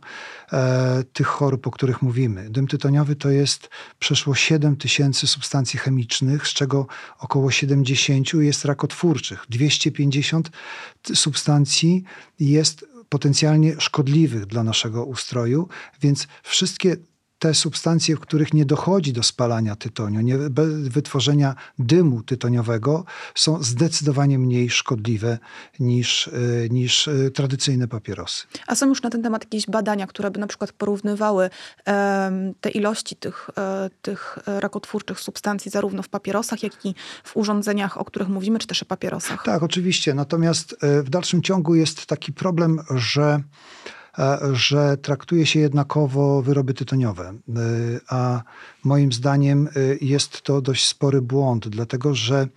[0.52, 2.50] e, tych chorób, o których mówimy.
[2.50, 3.70] Dym tytoniowy to jest
[4.00, 6.88] przeszło 7 tysięcy substancji chemicznych, z czego
[7.20, 9.46] około 70 jest rakotwórczych.
[9.50, 10.52] 250
[11.14, 12.04] substancji
[12.40, 15.68] jest potencjalnie szkodliwych dla naszego ustroju,
[16.02, 16.98] więc wszystkie
[17.40, 23.64] te substancje, w których nie dochodzi do spalania tytoniu, nie, bez wytworzenia dymu tytoniowego, są
[23.64, 25.38] zdecydowanie mniej szkodliwe
[25.80, 28.48] niż, y, niż y, tradycyjne papierosy.
[28.68, 31.50] A są już na ten temat jakieś badania, które by na przykład porównywały
[31.88, 37.98] um, te ilości tych, um, tych rakotwórczych substancji zarówno w papierosach, jak i w urządzeniach,
[37.98, 39.44] o których mówimy, czy też w papierosach?
[39.44, 40.14] Tak, oczywiście.
[40.14, 43.42] Natomiast e, w dalszym ciągu jest taki problem, że E,
[44.54, 47.30] że traktuje się jednakowo wyroby tytoniowe.
[47.30, 47.34] E,
[48.10, 48.44] a
[48.84, 49.70] moim zdaniem e,
[50.02, 52.48] jest to dość spory błąd, dlatego że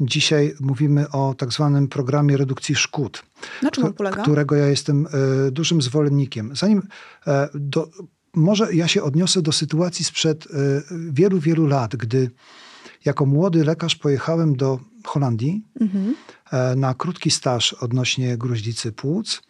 [0.00, 3.22] dzisiaj mówimy o tak zwanym programie redukcji szkód.
[3.62, 4.22] Na czym on polega?
[4.22, 5.06] Którego ja jestem
[5.50, 6.56] dużym zwolennikiem.
[6.56, 6.82] Zanim
[7.54, 7.88] do,
[8.34, 10.48] może ja się odniosę do sytuacji sprzed
[11.10, 12.30] wielu, wielu lat, gdy
[13.04, 16.14] jako młody lekarz pojechałem do Holandii mhm.
[16.80, 19.42] na krótki staż odnośnie gruźlicy płuc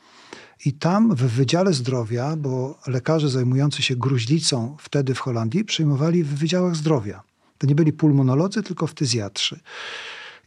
[0.65, 6.35] i tam w Wydziale Zdrowia, bo lekarze zajmujący się gruźlicą wtedy w Holandii przyjmowali w
[6.35, 7.23] Wydziałach Zdrowia.
[7.59, 9.61] To nie byli pulmonolodzy, tylko ftyzjatrzy.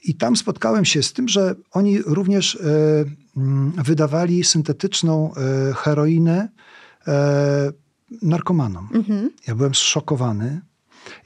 [0.04, 2.60] I tam spotkałem się z tym, że oni również e,
[3.38, 6.50] mm, wydawali syntetyczną e, heroinę
[7.08, 7.72] e,
[8.22, 8.90] narkomanom.
[8.94, 9.32] Mhm.
[9.48, 10.62] Ja byłem zszokowany.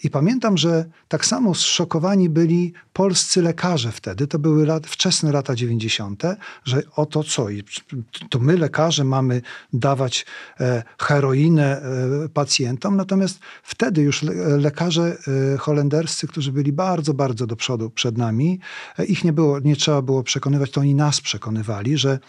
[0.04, 5.56] I pamiętam, że tak samo zszokowani byli polscy lekarze wtedy, to były lat, wczesne lata
[5.56, 6.24] 90.,
[6.64, 7.48] że oto co,
[8.30, 9.42] to my lekarze mamy
[9.74, 10.26] dawać
[10.60, 14.24] e, heroinę e, pacjentom, natomiast wtedy już
[14.58, 15.18] lekarze
[15.54, 18.60] e, holenderscy, którzy byli bardzo, bardzo do przodu przed nami,
[19.08, 22.20] ich nie było, nie trzeba było przekonywać, to oni nas przekonywali, że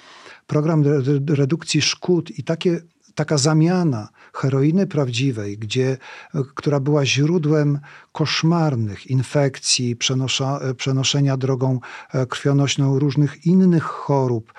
[0.46, 0.85] program
[1.29, 2.81] redukcji szkód i takie
[3.16, 5.96] taka zamiana heroiny prawdziwej, gdzie,
[6.35, 7.81] e, która była źródłem
[8.12, 11.81] koszmarnych infekcji, przenosza, e, przenoszenia drogą
[12.12, 14.52] e, krwionośną różnych innych chorób,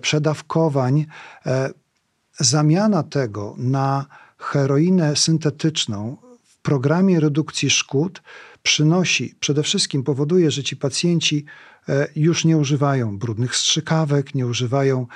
[0.00, 1.06] przedawkowań,
[2.38, 4.06] zamiana tego na
[4.38, 8.22] heroinę syntetyczną w programie redukcji szkód
[8.62, 11.44] przynosi, przede wszystkim powoduje, że ci pacjenci
[12.16, 15.06] już nie używają brudnych strzykawek, nie używają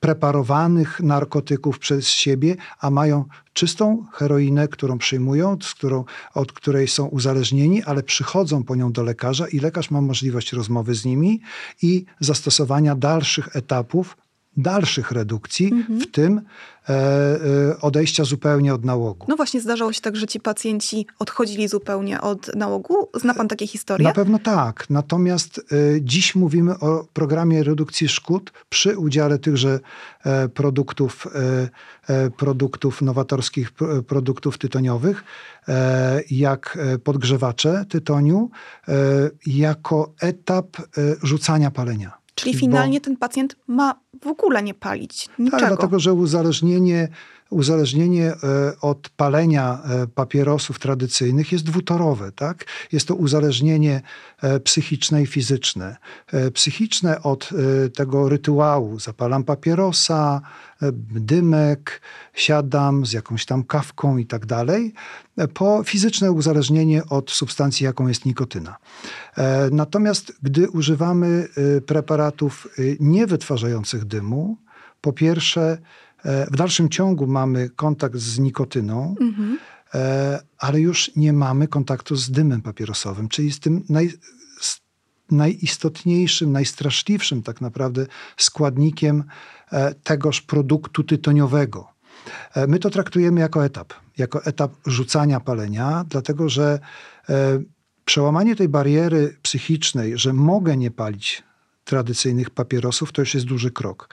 [0.00, 7.06] preparowanych narkotyków przez siebie, a mają czystą heroinę, którą przyjmują, z którą, od której są
[7.06, 11.40] uzależnieni, ale przychodzą po nią do lekarza i lekarz ma możliwość rozmowy z nimi
[11.82, 14.16] i zastosowania dalszych etapów
[14.56, 16.00] dalszych redukcji, mhm.
[16.00, 16.40] w tym
[16.88, 19.26] e, e, odejścia zupełnie od nałogu.
[19.28, 22.94] No właśnie, zdarzało się tak, że ci pacjenci odchodzili zupełnie od nałogu.
[23.14, 24.08] Zna pan takie historie?
[24.08, 24.90] Na pewno tak.
[24.90, 25.62] Natomiast e,
[26.00, 29.80] dziś mówimy o programie redukcji szkód przy udziale tychże
[30.24, 33.72] e, produktów, e, e, produktów nowatorskich,
[34.06, 35.24] produktów tytoniowych,
[36.30, 38.50] jak podgrzewacze tytoniu,
[39.46, 40.76] jako etap
[41.22, 42.19] rzucania palenia.
[42.34, 43.04] Czyli finalnie Bo...
[43.04, 45.60] ten pacjent ma w ogóle nie palić niczego.
[45.60, 47.08] Tak, dlatego że uzależnienie
[47.50, 48.36] uzależnienie e,
[48.80, 52.32] od palenia e, papierosów tradycyjnych jest dwutorowe.
[52.32, 52.64] Tak?
[52.92, 54.02] Jest to uzależnienie
[54.42, 55.96] e, psychiczne i fizyczne.
[56.54, 57.50] Psychiczne od
[57.94, 59.00] tego rytuału.
[59.00, 60.40] Zapalam papierosa,
[61.10, 62.00] dymek,
[62.34, 64.94] siadam z jakąś tam kawką i tak dalej,
[65.54, 68.76] po fizyczne uzależnienie od substancji, jaką jest nikotyna.
[69.72, 71.48] Natomiast gdy używamy
[71.86, 72.68] preparatów
[73.00, 74.56] nie wytwarzających dymu,
[75.00, 75.78] po pierwsze,
[76.24, 79.58] w dalszym ciągu mamy kontakt z nikotyną, mhm.
[80.58, 84.10] ale już nie mamy kontaktu z dymem papierosowym, czyli z tym naj,
[84.60, 84.80] z
[85.30, 88.06] najistotniejszym, najstraszliwszym tak naprawdę
[88.36, 89.24] składnikiem
[89.72, 91.88] e, tegoż produktu tytoniowego.
[92.68, 96.78] My to traktujemy jako etap, jako etap rzucania palenia, dlatego że
[98.04, 101.42] przełamanie tej bariery psychicznej, że mogę nie palić
[101.90, 104.08] tradycyjnych papierosów, to już jest duży krok.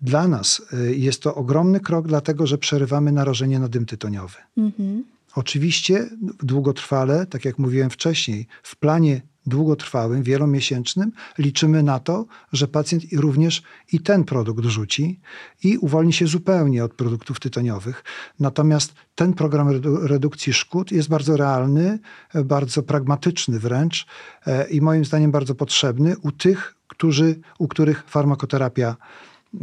[0.00, 4.38] Dla nas y, jest to ogromny krok, dlatego że przerywamy narażenie na dym tytoniowy.
[4.56, 5.04] Mhm.
[5.34, 6.08] Oczywiście
[6.42, 13.62] długotrwale, tak jak mówiłem wcześniej, w planie długotrwałym, wielomiesięcznym liczymy na to, że pacjent również
[13.92, 15.20] i ten produkt rzuci
[15.64, 18.04] i uwolni się zupełnie od produktów tytoniowych.
[18.40, 19.68] Natomiast ten program
[20.02, 21.98] redukcji szkód jest bardzo realny,
[22.44, 24.06] bardzo pragmatyczny wręcz
[24.46, 28.96] e, i moim zdaniem bardzo potrzebny u tych, którzy, u których farmakoterapia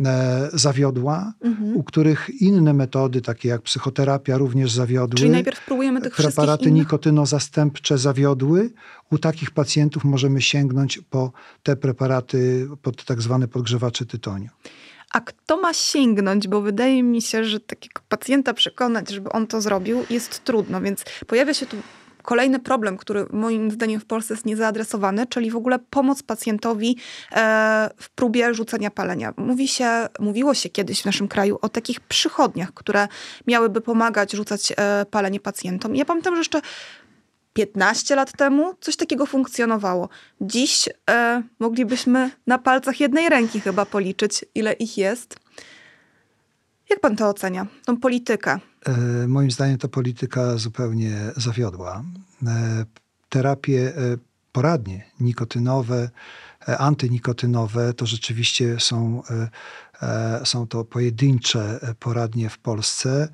[0.05, 1.77] e, zawiodła, mhm.
[1.77, 5.17] u których inne metody, takie jak psychoterapia, również zawiodły.
[5.17, 6.75] Czyli najpierw próbujemy tych Preparaty innych...
[6.75, 8.69] nikotynozastępcze zawiodły.
[9.11, 11.31] U takich pacjentów możemy sięgnąć po
[11.63, 14.49] te preparaty, pod tak zwane podgrzewacze tytoniu.
[15.11, 16.47] A kto ma sięgnąć?
[16.47, 21.05] Bo wydaje mi się, że takiego pacjenta przekonać, żeby on to zrobił, jest trudno, więc
[21.27, 21.77] pojawia się tu
[22.23, 26.97] kolejny problem, który moim zdaniem w Polsce jest niezaadresowany, czyli w ogóle pomoc pacjentowi
[27.31, 29.33] e, w próbie rzucenia palenia.
[29.37, 29.87] Mówi się,
[30.19, 33.07] mówiło się kiedyś w naszym kraju o takich przychodniach, które
[33.47, 35.95] miałyby pomagać rzucać e, palenie pacjentom.
[35.95, 36.61] Ja pamiętam, że jeszcze
[37.53, 40.09] 15 lat temu coś takiego funkcjonowało.
[40.41, 45.42] Dziś e, moglibyśmy na palcach jednej ręki chyba policzyć, ile ich jest.
[46.93, 48.59] Jak pan to ocenia, tą politykę?
[48.85, 52.03] E, moim zdaniem ta polityka zupełnie zawiodła.
[52.47, 52.85] E,
[53.29, 54.17] terapie e,
[54.51, 56.09] poradnie nikotynowe,
[56.77, 59.21] antynikotynowe to rzeczywiście są,
[60.43, 63.27] są to pojedyncze poradnie w Polsce.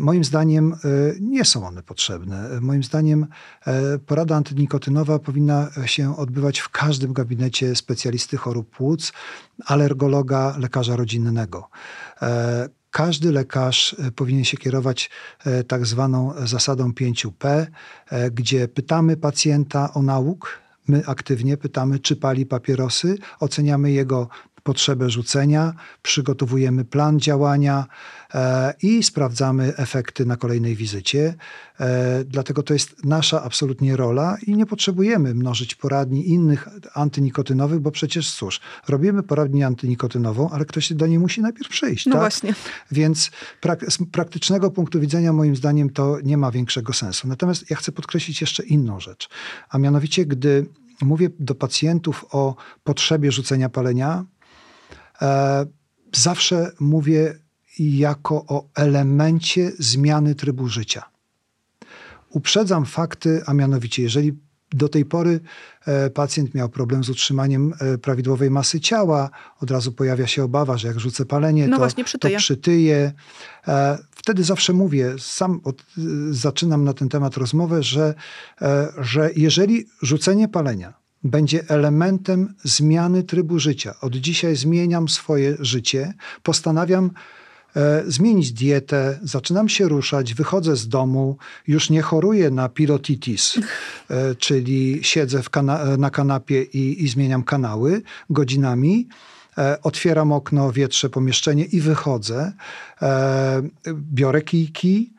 [0.00, 0.76] Moim zdaniem
[1.20, 2.60] nie są one potrzebne.
[2.60, 3.26] Moim zdaniem
[4.06, 9.12] porada antynikotynowa powinna się odbywać w każdym gabinecie specjalisty chorób płuc,
[9.66, 11.68] alergologa, lekarza rodzinnego
[12.96, 15.10] każdy lekarz e, powinien się kierować
[15.44, 17.66] e, tak zwaną zasadą 5P,
[18.10, 24.28] e, gdzie pytamy pacjenta o nauk, My aktywnie pytamy, czy pali papierosy, oceniamy jego
[24.66, 27.86] potrzebę rzucenia, przygotowujemy plan działania
[28.34, 31.34] e, i sprawdzamy efekty na kolejnej wizycie.
[31.80, 37.90] E, dlatego to jest nasza absolutnie rola i nie potrzebujemy mnożyć poradni innych antynikotynowych, bo
[37.90, 42.06] przecież cóż, robimy poradnię antynikotynową, ale ktoś do niej musi najpierw przyjść.
[42.06, 42.20] No tak?
[42.20, 42.54] właśnie.
[42.90, 47.28] Więc prak z praktycznego punktu widzenia moim zdaniem to nie ma większego sensu.
[47.28, 49.28] Natomiast ja chcę podkreślić jeszcze inną rzecz,
[49.68, 50.66] a mianowicie gdy
[51.02, 54.24] mówię do pacjentów o potrzebie rzucenia palenia,
[56.12, 57.38] zawsze mówię
[57.78, 61.02] jako o elemencie zmiany trybu życia.
[62.30, 64.32] Uprzedzam fakty, a mianowicie, jeżeli
[64.72, 65.40] do tej pory
[65.86, 70.78] e, pacjent miał problem z utrzymaniem e, prawidłowej masy ciała, od razu pojawia się obawa,
[70.78, 72.34] że jak rzucę palenie, no to, właśnie, przytyje.
[72.34, 73.12] to przytyje.
[74.10, 75.82] Wtedy zawsze mówię, sam od,
[76.30, 78.14] zaczynam na ten temat rozmowę, że,
[78.98, 83.94] że jeżeli rzucenie palenia będzie elementem zmiany trybu życia.
[84.00, 87.10] Od dzisiaj zmieniam swoje życie, postanawiam
[87.76, 91.36] e, zmienić dietę, zaczynam się ruszać, wychodzę z domu,
[91.66, 93.58] już nie choruję na pilotitis,
[94.10, 99.08] e, czyli siedzę kana na kanapie i, i zmieniam kanały godzinami.
[99.58, 102.52] E, otwieram okno, wietrzę pomieszczenie i wychodzę.
[103.02, 103.62] E,
[103.92, 105.15] biorę kijki,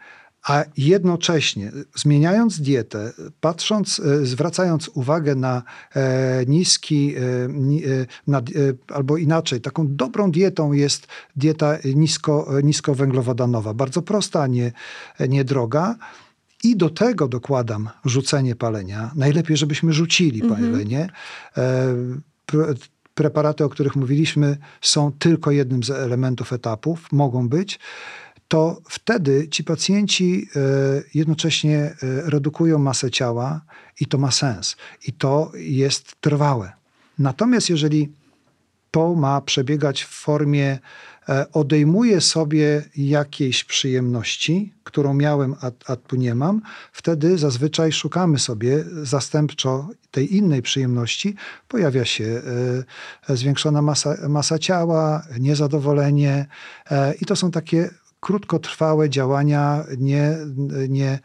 [0.48, 5.64] a jednocześnie zmieniając dietę, patrząc, e, zwracając uwagę na
[5.96, 7.22] e, niski, e,
[8.28, 8.42] na,
[8.94, 14.72] albo inaczej, taką dobrą dietą jest dieta nisko, niskowęglowodanowa, bardzo prosta, nie,
[15.30, 15.96] nie droga.
[16.64, 19.12] I do tego dokładam rzucenie palenia.
[19.16, 20.72] Najlepiej, żebyśmy rzucili mhm.
[20.72, 21.10] palenie.
[23.14, 27.80] Preparaty, o których mówiliśmy, są tylko jednym z elementów etapów, mogą być
[28.48, 30.60] to wtedy ci pacjenci e,
[31.14, 31.96] jednocześnie e,
[32.30, 33.62] redukują masę ciała
[34.00, 34.76] i to ma sens.
[35.08, 36.72] I to jest trwałe.
[37.20, 38.12] Natomiast jeżeli
[38.92, 40.80] to ma przebiegać w formie
[41.30, 48.40] e, odejmuję sobie jakiejś przyjemności, którą miałem, a, a, tu nie mam, wtedy zazwyczaj szukamy
[48.40, 51.36] sobie zastępczo tej innej przyjemności.
[51.68, 52.42] Pojawia się
[53.30, 56.46] zwiększona masa, masa ciała, niezadowolenie
[57.22, 60.38] i to są takie krótkotrwałe działania, nie,
[60.90, 61.20] nie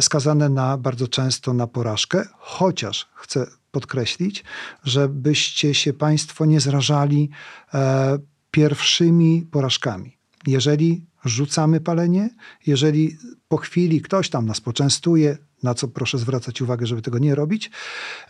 [0.00, 4.44] skazane na bardzo często na porażkę, chociaż chcę podkreślić,
[4.84, 7.30] żebyście się Państwo nie zrażali
[7.74, 8.18] e,
[8.50, 10.16] pierwszymi porażkami.
[10.46, 12.30] Jeżeli rzucamy palenie,
[12.66, 13.16] jeżeli
[13.48, 17.70] po chwili ktoś tam nas poczęstuje, na co proszę zwracać uwagę, żeby tego nie robić,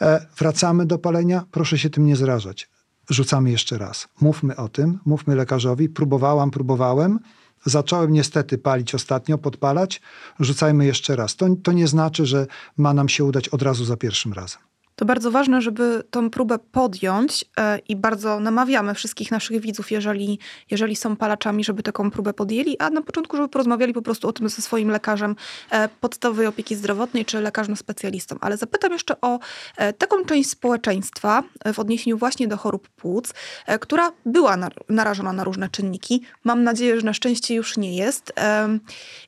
[0.01, 2.69] e, wracamy do palenia, proszę się tym nie zrażać.
[3.11, 4.09] Rzucamy jeszcze raz.
[4.21, 5.89] Mówmy o tym, mówmy lekarzowi.
[5.89, 7.19] Próbowałam, próbowałem.
[7.65, 10.01] Zacząłem niestety palić ostatnio, podpalać.
[10.41, 11.37] Rzucajmy jeszcze raz.
[11.37, 12.47] To, to nie znaczy, że
[12.77, 14.72] ma nam się udać od razu za pierwszym razem.
[14.97, 20.39] To bardzo ważne, żeby tą próbę podjąć e, i bardzo namawiamy wszystkich naszych widzów, jeżeli,
[20.71, 24.33] jeżeli są palaczami, żeby taką próbę podjęli, a na początku, żeby porozmawiali po prostu o
[24.33, 25.37] tym ze swoim lekarzem
[25.71, 28.37] e, podstawowej opieki zdrowotnej czy lekarzem specjalistą.
[28.41, 29.39] Ale zapytam jeszcze o
[29.77, 31.43] e, taką część społeczeństwa
[31.75, 33.35] w odniesieniu właśnie do chorób płuc,
[33.81, 34.57] która była
[34.89, 36.23] narażona na różne czynniki.
[36.45, 38.33] Mam nadzieję, że na szczęście już nie jest.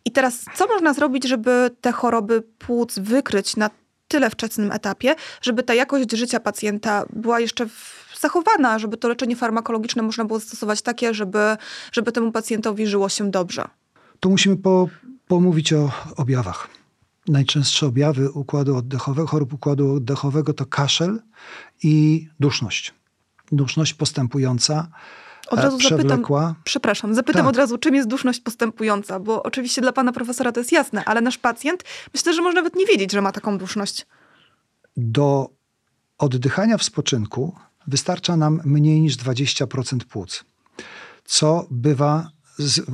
[0.04, 3.70] I teraz, co można zrobić, żeby te choroby płuc wykryć na
[4.14, 7.66] tyle wczesnym etapie, żeby ta jakość życia pacjenta była jeszcze
[8.20, 11.56] zachowana, żeby to leczenie farmakologiczne można było stosować takie, żeby,
[11.92, 13.64] żeby temu pacjentowi żyło się dobrze.
[14.20, 14.88] Tu musimy po,
[15.28, 16.68] pomówić o objawach.
[17.28, 21.22] Najczęstsze objawy układu oddechowego, chorób układu oddechowego to kaszel
[21.82, 22.94] i duszność.
[23.52, 24.88] Duszność postępująca,
[25.46, 26.40] od razu przewlekła.
[26.40, 27.48] zapytam, przepraszam, zapytam tak.
[27.48, 31.20] od razu, czym jest duszność postępująca, bo oczywiście dla pana profesora to jest jasne, ale
[31.20, 34.06] nasz pacjent myślę, że może nawet nie wiedzieć, że ma taką duszność.
[34.96, 35.48] Do
[36.18, 37.54] oddychania w spoczynku
[37.86, 40.44] wystarcza nam mniej niż 20% płuc,
[41.24, 42.84] co bywa z, yy,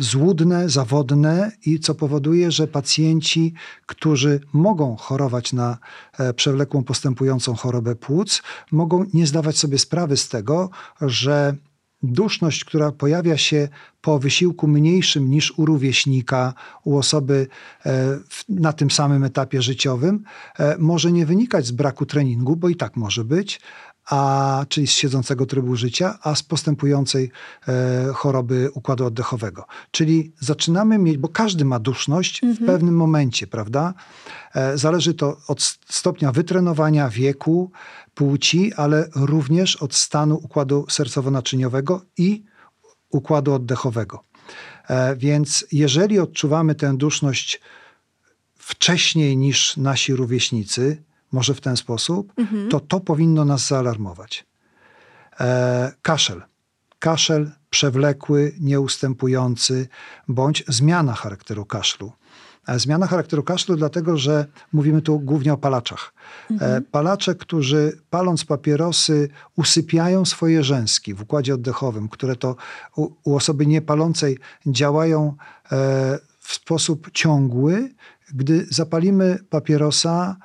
[0.00, 3.54] złudne, zawodne i co powoduje, że pacjenci,
[3.86, 5.78] którzy mogą chorować na
[6.18, 11.54] e, przewlekłą postępującą chorobę płuc, mogą nie zdawać sobie sprawy z tego, że
[12.02, 13.68] duszność, która pojawia się
[14.00, 17.46] po wysiłku mniejszym niż u rówieśnika, u osoby
[17.86, 20.24] e, na tym samym etapie życiowym,
[20.58, 23.60] e, może nie wynikać z braku treningu, bo i tak może być,
[24.10, 27.30] a, czyli z siedzącego trybu życia, a z postępującej
[27.68, 29.64] e, choroby układu oddechowego.
[29.90, 32.64] Czyli zaczynamy mieć, bo każdy ma duszność mhm.
[32.64, 33.94] w pewnym momencie, prawda?
[34.54, 37.70] E, zależy to od stopnia wytrenowania, wieku,
[38.14, 42.44] płci, ale również od stanu układu sercowo-naczyniowego i
[43.10, 44.24] układu oddechowego.
[44.88, 47.60] E, więc jeżeli odczuwamy tę duszność
[48.58, 52.68] wcześniej niż nasi rówieśnicy, może w ten sposób, mhm.
[52.68, 54.46] to to powinno nas zaalarmować.
[55.40, 56.42] E, kaszel.
[56.98, 59.88] Kaszel przewlekły, nieustępujący,
[60.28, 62.12] bądź zmiana charakteru kaszlu.
[62.68, 66.12] E, zmiana charakteru kaszlu, dlatego że mówimy tu głównie o palaczach.
[66.50, 66.84] E, mhm.
[66.84, 72.56] Palacze, którzy paląc papierosy usypiają swoje rzęski w układzie oddechowym, które to
[72.96, 75.36] u, u osoby niepalącej działają
[75.72, 77.90] e, w sposób ciągły.
[78.34, 80.36] Gdy zapalimy papierosa,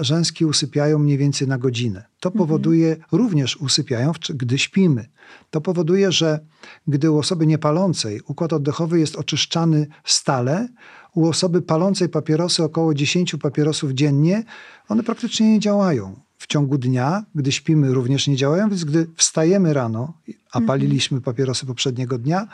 [0.00, 2.04] rzęski usypiają mniej więcej na godzinę.
[2.20, 2.38] To mhm.
[2.38, 3.06] powoduje, mhm.
[3.12, 5.08] również usypiają, gdy śpimy.
[5.50, 6.40] To powoduje, że
[6.86, 10.68] gdy u osoby niepalącej układ oddechowy jest oczyszczany stale,
[11.14, 14.44] u osoby palącej papierosy około 10 papierosów dziennie,
[14.88, 16.20] one praktycznie nie działają.
[16.38, 20.66] W ciągu dnia, gdy śpimy, również nie działają, więc gdy wstajemy rano, a mhm.
[20.66, 22.48] paliliśmy papierosy poprzedniego dnia,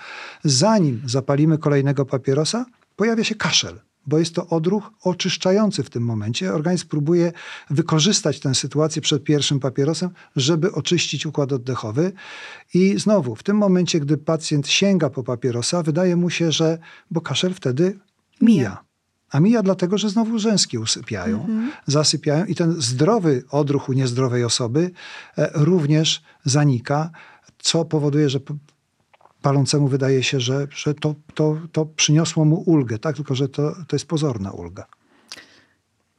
[0.45, 6.53] zanim zapalimy kolejnego papierosa, pojawia się kaszel bo jest to odruch oczyszczający w tym momencie.
[6.53, 7.33] Organizm próbuje
[7.71, 12.13] wykorzystać tę sytuację przed pierwszym papierosem, żeby oczyścić układ oddechowy.
[12.75, 16.79] I znowu, w tym momencie, gdy pacjent sięga po papierosa, wydaje mu się, że,
[17.11, 17.99] bo kaszel wtedy
[18.41, 18.85] mija.
[19.31, 21.73] A mija dlatego, że znowu rzęski usypiają, mhm.
[21.87, 24.91] zasypiają i ten zdrowy odruch u niezdrowej osoby
[25.39, 27.11] e, również zanika,
[27.59, 28.41] co powoduje, że
[29.45, 33.17] palącemu wydaje się, że, że to, to, to przyniosło mu ulgę, tak?
[33.17, 34.87] tylko że to, to jest pozorna ulga.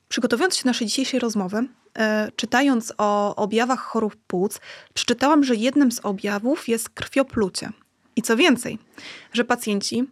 [0.10, 4.60] Przygotowując się do naszej dzisiejszej rozmowy, e, czytając o objawach chorób płuc,
[4.94, 7.70] przeczytałam, że jednym z objawów jest krwioplucie.
[8.16, 8.80] I co więcej,
[9.34, 10.04] że pacjenci,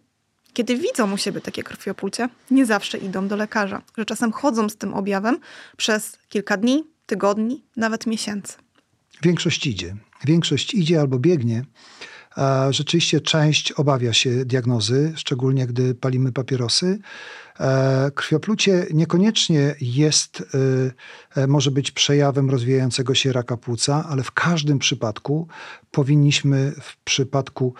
[0.52, 4.76] kiedy widzą u siebie takie krwioplucie, nie zawsze idą do lekarza, że czasem chodzą z
[4.76, 5.38] tym objawem
[5.76, 8.56] przez kilka dni, tygodni, nawet miesięcy.
[9.22, 9.96] Większość idzie.
[10.24, 11.64] Większość idzie albo biegnie
[12.70, 16.98] Rzeczywiście część obawia się diagnozy, szczególnie gdy palimy papierosy.
[18.14, 20.42] Krwioplucie niekoniecznie jest,
[21.48, 25.48] może być przejawem rozwijającego się raka płuca, ale w każdym przypadku
[25.90, 27.74] powinniśmy w przypadku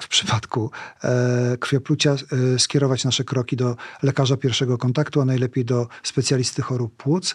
[0.00, 0.70] w przypadku
[1.04, 2.12] e, krwioplucia
[2.54, 7.34] e, skierować nasze kroki do lekarza pierwszego kontaktu, a najlepiej do specjalisty chorób płuc,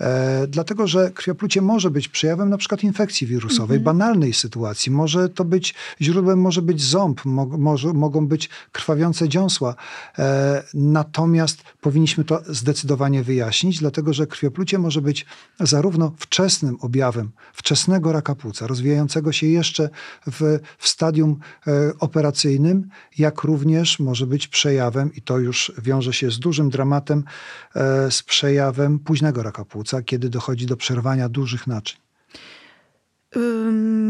[0.00, 3.82] e, dlatego że krwioplucie może być przejawem na przykład infekcji wirusowej, mhm.
[3.82, 4.92] banalnej sytuacji.
[4.92, 9.74] Może to być źródłem, może być ząb, mo, może, mogą być krwawiące dziąsła.
[10.18, 15.26] E, natomiast powinniśmy to zdecydowanie wyjaśnić, dlatego że krwioplucie może być
[15.60, 19.90] zarówno wczesnym objawem wczesnego raka płuca, rozwijającego się jeszcze
[20.26, 22.88] w, w stadium e, operacyjnym,
[23.18, 27.24] jak również może być przejawem, i to już wiąże się z dużym dramatem,
[27.74, 32.04] e, z przejawem późnego raka płuca, kiedy dochodzi do przerwania dużych naczyń.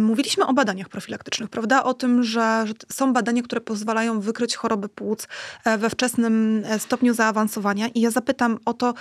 [0.03, 1.85] Mówiliśmy o badaniach profilaktycznych, prawda?
[1.85, 5.29] O tym, że, że, są badania, które pozwalają wykryć choroby płuc
[5.65, 7.89] e, we wczesnym e, stopniu zaawansowania.
[7.89, 8.95] I ja zapytam o to,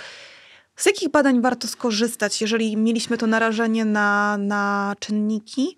[0.76, 5.76] z jakich badań warto skorzystać, jeżeli mieliśmy to narażenie na, na czynniki?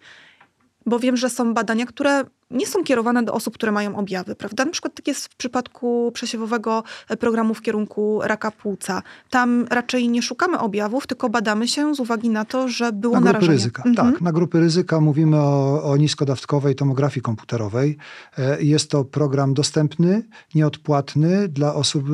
[0.87, 4.65] Bo wiem, że są badania, które nie są kierowane do osób, które mają objawy, prawda?
[4.65, 9.03] Na przykład tak jest w przypadku przesiewowego e, programu w kierunku raka płuca.
[9.31, 13.21] Tam raczej nie szukamy objawów, tylko badamy się z uwagi na to, że było na
[13.21, 13.57] grupy narażenie.
[13.57, 13.83] ryzyka.
[13.87, 14.13] Mhm.
[14.13, 17.97] Tak, na grupy ryzyka mówimy o, o niskodawtkowej tomografii komputerowej.
[18.39, 20.23] E, jest to program dostępny,
[20.55, 22.05] nieodpłatny dla osób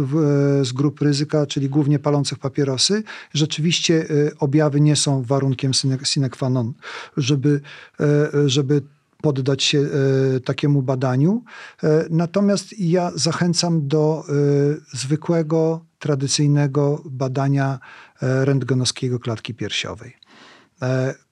[0.63, 3.03] z grup ryzyka, czyli głównie palących papierosy.
[3.35, 5.73] Rzeczywiście e, objawy nie są warunkiem
[6.05, 6.73] sine qua non,
[7.17, 7.61] żeby,
[8.47, 8.83] żeby
[9.23, 11.45] poddać się e, takiemu badaniu.
[11.83, 14.33] E, natomiast ja zachęcam do e,
[14.97, 17.79] zwykłego, tradycyjnego badania
[18.21, 20.17] rentgenowskiego klatki piersiowej.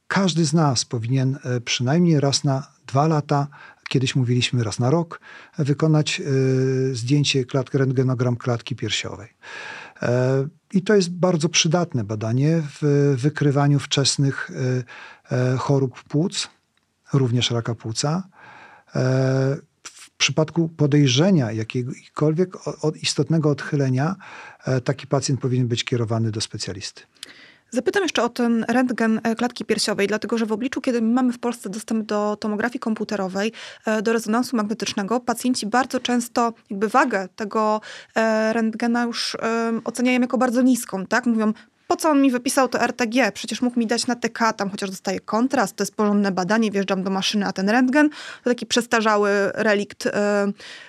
[0.06, 3.48] Każdy z nas powinien przynajmniej raz na dwa lata
[3.88, 5.20] kiedyś mówiliśmy raz na rok,
[5.58, 6.22] wykonać
[6.92, 9.28] zdjęcie klatki, rentgenogram klatki piersiowej.
[10.72, 14.50] I to jest bardzo przydatne badanie w wykrywaniu wczesnych
[15.58, 16.48] chorób płuc
[17.12, 18.28] również raka płuca.
[18.94, 22.56] E, w przypadku podejrzenia jakiegokolwiek
[23.02, 24.16] istotnego odchylenia,
[24.64, 27.02] e, taki pacjent powinien być kierowany do specjalisty.
[27.70, 31.38] Zapytam jeszcze o ten rentgen e, klatki piersiowej, dlatego że w obliczu, kiedy mamy w
[31.38, 33.52] Polsce dostęp do tomografii komputerowej,
[34.02, 37.80] do rezonansu magnetycznego, pacjenci bardzo często jakby wagę tego
[38.52, 39.36] rentgena już
[39.84, 41.26] oceniają jako bardzo niską, tak?
[41.26, 41.52] Mówią,
[41.90, 43.32] po co on mi wypisał to RTG?
[43.32, 47.02] Przecież mógł mi dać na TK, tam chociaż dostaję kontrast, to jest porządne badanie, wjeżdżam
[47.02, 48.10] do maszyny, a ten rentgen
[48.44, 50.10] to taki przestarzały relikt y,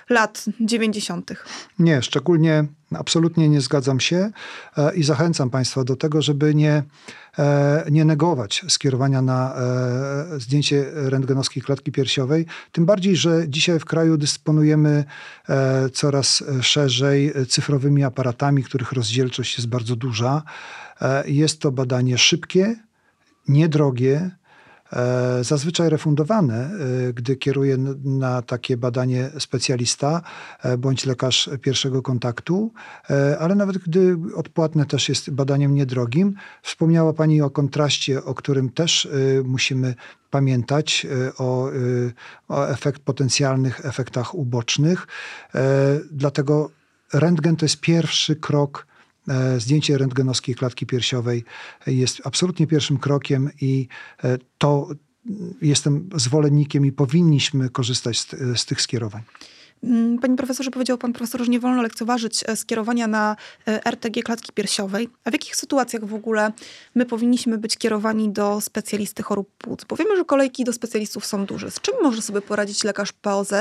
[0.09, 1.31] lat 90.
[1.79, 4.31] Nie, szczególnie absolutnie nie zgadzam się
[4.77, 6.83] y, i zachęcam Państwa do tego, żeby nie,
[7.87, 9.55] y, nie negować skierowania na
[10.37, 12.45] zdjęcie rentgenowskiej klatki piersiowej.
[12.71, 15.03] Tym bardziej, że dzisiaj w kraju dysponujemy
[15.93, 20.43] coraz szerzej cyfrowymi aparatami, których rozdzielczość jest bardzo duża.
[21.01, 22.75] E, jest to badanie szybkie,
[23.47, 24.31] niedrogie,
[24.93, 26.69] e, zazwyczaj refundowane,
[27.09, 30.21] e, gdy kieruje na takie badanie specjalista
[30.77, 32.71] bądź lekarz pierwszego kontaktu,
[33.39, 36.35] ale nawet gdy odpłatne też jest badaniem niedrogim.
[36.61, 39.07] Wspomniała Pani o kontraście, o którym też
[39.43, 39.95] musimy
[40.29, 41.69] pamiętać, o,
[42.47, 45.07] o efekt, potencjalnych efektach ubocznych.
[46.11, 46.69] Dlatego
[47.13, 48.87] rentgen to jest pierwszy krok
[49.57, 51.43] zdjęcie rentgenowskiej klatki piersiowej
[51.87, 53.87] jest absolutnie pierwszym krokiem i
[54.23, 54.89] e, to
[55.61, 59.23] jestem zwolennikiem i powinniśmy korzystać z, z tych skierowań.
[59.83, 63.35] Mm, panie profesorze, powiedział pan profesor, że nie wolno lekceważyć e, skierowania na
[63.67, 65.09] e, RTG klatki piersiowej.
[65.23, 66.51] A w jakich sytuacjach w ogóle
[66.95, 69.83] my powinniśmy być kierowani do specjalisty chorób płuc?
[69.83, 71.71] Bo wiemy, że kolejki do specjalistów są duże.
[71.71, 73.53] Z czym może sobie poradzić lekarz POZ,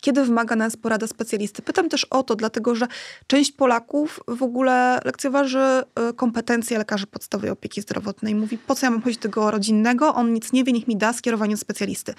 [0.00, 1.62] kiedy wymaga nas porada specjalisty?
[1.62, 2.86] Pytam też o to, dlatego że
[3.26, 5.84] część Polaków w ogóle lekceważy e,
[6.16, 8.34] kompetencje lekarzy podstawowej opieki zdrowotnej.
[8.34, 10.14] Mówi, po co ja mam chodzić do tego rodzinnego?
[10.14, 12.14] On nic nie wie, niech mi da skierowanie do specjalisty.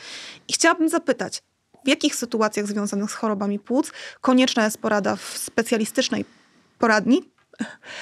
[0.47, 1.43] I chciałabym zapytać,
[1.85, 6.25] w jakich sytuacjach związanych z chorobami płuc konieczna jest porada w specjalistycznej
[6.79, 7.33] poradni,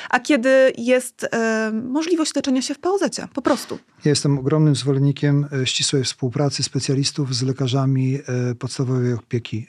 [0.10, 3.02] a kiedy jest e, możliwość leczenia się w POZ,
[3.34, 3.80] po prostu.
[4.06, 9.68] Ja jestem ogromnym zwolennikiem e, ścisłej współpracy specjalistów z lekarzami e, podstawowej opieki,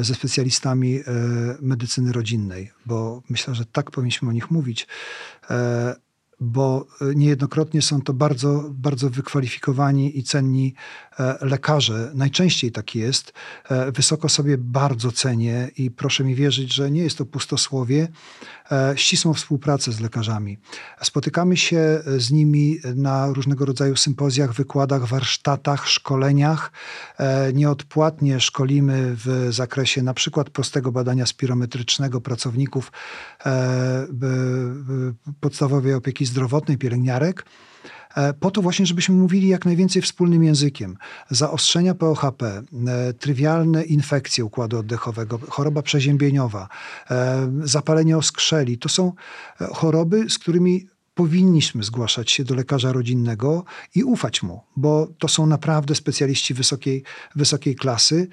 [0.00, 1.00] ze specjalistami
[1.60, 4.86] medycyny rodzinnej, bo myślę, że tak powinniśmy o nich mówić
[6.42, 10.74] bo niejednokrotnie są to bardzo, bardzo wykwalifikowani i cenni
[11.40, 12.12] lekarze.
[12.14, 13.32] Najczęściej tak jest.
[13.94, 18.08] Wysoko sobie bardzo cenię i proszę mi wierzyć, że nie jest to pustosłowie.
[18.94, 20.58] Ścisłą współpracę z lekarzami.
[21.02, 26.72] Spotykamy się z nimi na różnego rodzaju sympozjach, wykładach, warsztatach, szkoleniach.
[27.54, 32.92] Nieodpłatnie szkolimy w zakresie na przykład prostego badania spirometrycznego pracowników
[35.40, 37.46] podstawowej opieki zdrowotnej, pielęgniarek,
[38.16, 40.96] e, po to właśnie, żebyśmy mówili jak najwięcej wspólnym językiem.
[41.30, 46.68] Zaostrzenia POHP, e, trywialne infekcje układu oddechowego, choroba przeziębieniowa,
[47.10, 49.12] e, zapalenie oskrzeli, to są
[49.72, 53.64] choroby, z którymi powinniśmy zgłaszać się do lekarza rodzinnego
[53.94, 57.04] i ufać mu, bo to są naprawdę specjaliści wysokiej,
[57.36, 58.28] wysokiej klasy.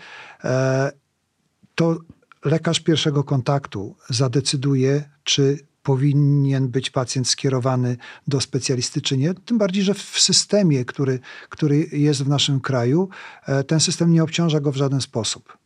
[1.75, 1.97] To
[2.45, 9.33] lekarz pierwszego kontaktu zadecyduje, czy powinien być pacjent skierowany do specjalisty, czy nie.
[9.33, 11.19] Tym bardziej, że w systemie, który,
[11.49, 13.09] który jest w naszym kraju,
[13.45, 15.57] e, ten system nie obciąża go w żaden sposób.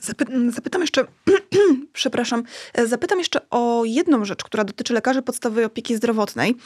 [0.00, 1.04] Zapy zapytam jeszcze,
[1.92, 2.42] przepraszam,
[2.74, 6.56] e, zapytam jeszcze o jedną rzecz, która dotyczy lekarzy podstawowej opieki zdrowotnej,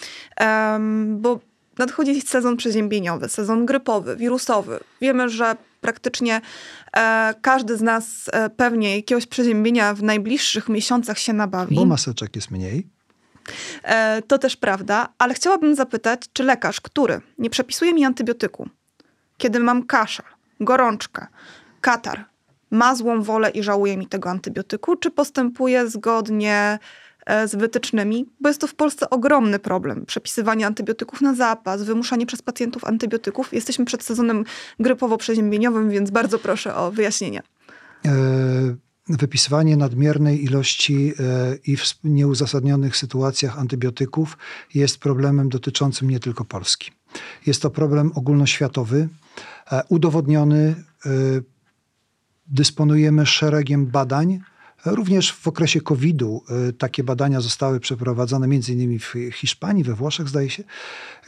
[0.41, 1.41] um, bo
[1.79, 4.81] nadchodzi sezon przeziębieniowy, sezon grypowy, wirusowy.
[5.01, 6.41] Wiemy, że praktycznie
[6.97, 11.77] e, każdy z nas e, pewnie jakiegoś przeziębienia w najbliższych miesiącach się nabawi.
[11.77, 12.87] Bo maseczek jest mniej.
[13.83, 18.69] E, to też prawda, ale chciałabym zapytać, czy lekarz, który nie przepisuje mi antybiotyku,
[19.39, 20.27] kiedy mam kaszel,
[20.61, 21.27] gorączkę,
[21.81, 22.25] katar,
[22.71, 26.79] ma złą wolę i żałuje mi tego antybiotyku, czy postępuje zgodnie
[27.47, 30.07] z wytycznymi, bo jest to w Polsce ogromny problem.
[30.07, 33.53] Przepisywanie antybiotyków na zapas, wymuszanie przez pacjentów antybiotyków.
[33.53, 34.45] Jesteśmy przed sezonem
[34.81, 37.43] grypowo-przeziębieniowym, więc bardzo proszę o wyjaśnienie.
[38.07, 38.13] E,
[39.09, 44.39] wypisywanie nadmiernej ilości e, i w nieuzasadnionych sytuacjach antybiotyków
[44.75, 46.93] jest problemem dotyczącym nie tylko Polski.
[47.47, 49.09] Jest to problem ogólnoświatowy,
[49.89, 50.75] udowodniony.
[52.47, 54.41] Dysponujemy szeregiem badań,
[54.85, 58.99] Również w okresie COVID-u y, takie badania zostały przeprowadzone m.in.
[58.99, 60.65] w Hiszpanii, we Włoszech zdaje się,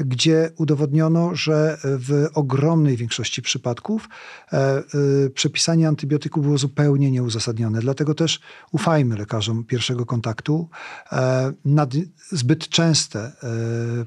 [0.00, 4.08] gdzie udowodniono, że w ogromnej większości przypadków
[4.52, 4.82] e,
[5.26, 7.80] y, przepisanie antybiotyku było zupełnie nieuzasadnione.
[7.80, 8.40] Dlatego też
[8.72, 10.68] ufajmy lekarzom pierwszego kontaktu.
[11.12, 11.90] E, nad
[12.30, 13.32] zbyt częste e,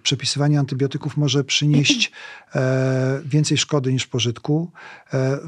[0.03, 2.11] przepisywanie antybiotyków może przynieść
[3.25, 4.71] więcej szkody niż pożytku.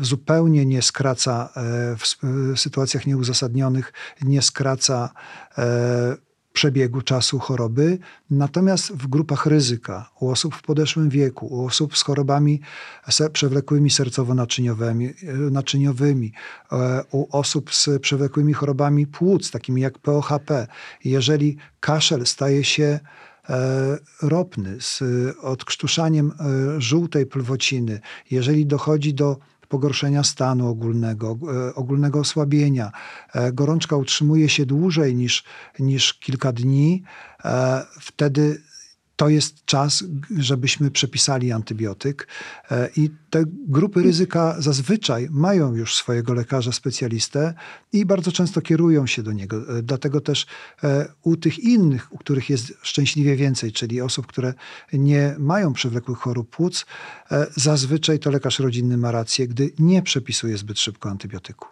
[0.01, 1.49] Zupełnie nie skraca
[1.97, 3.84] w sytuacjach nieuzasadnionych
[4.21, 5.09] nie skraca
[5.57, 6.25] e,
[6.55, 7.97] przebiegu czasu choroby.
[8.29, 12.61] Natomiast w grupach ryzyka, u osób w podeszłym wieku, u osób z chorobami
[13.33, 15.13] przewlekłymi sercowo-naczyniowymi,
[15.51, 16.33] naczyniowymi,
[16.71, 20.67] e, u osób z przewlekłymi chorobami płuc, takimi jak POHP,
[21.03, 22.99] jeżeli kaszel staje się
[23.49, 25.03] e, ropny z
[25.41, 26.31] odkrztuszaniem
[26.77, 27.99] żółtej plwociny,
[28.31, 29.37] jeżeli dochodzi do
[29.69, 31.37] pogorszenia stanu ogólnego,
[31.69, 32.91] e, ogólnego osłabienia.
[33.33, 35.43] E, gorączka utrzymuje się dłużej niż,
[35.79, 37.03] niż kilka dni,
[37.45, 38.61] e, wtedy
[39.15, 40.03] to jest czas,
[40.37, 42.27] żebyśmy przepisali antybiotyk.
[42.71, 47.53] E, I te grupy ryzyka zazwyczaj mają już swojego lekarza specjalistę
[47.93, 49.77] i bardzo często kierują się do niego.
[49.77, 50.45] E, dlatego też
[50.83, 54.53] e, u tych innych, u których jest szczęśliwie więcej, czyli osób, które
[54.93, 56.85] nie mają przewlekłych chorób płuc,
[57.55, 61.67] zazwyczaj to lekarz rodzinny ma rację, gdy nie przepisuje zbyt szybko antybiotyku.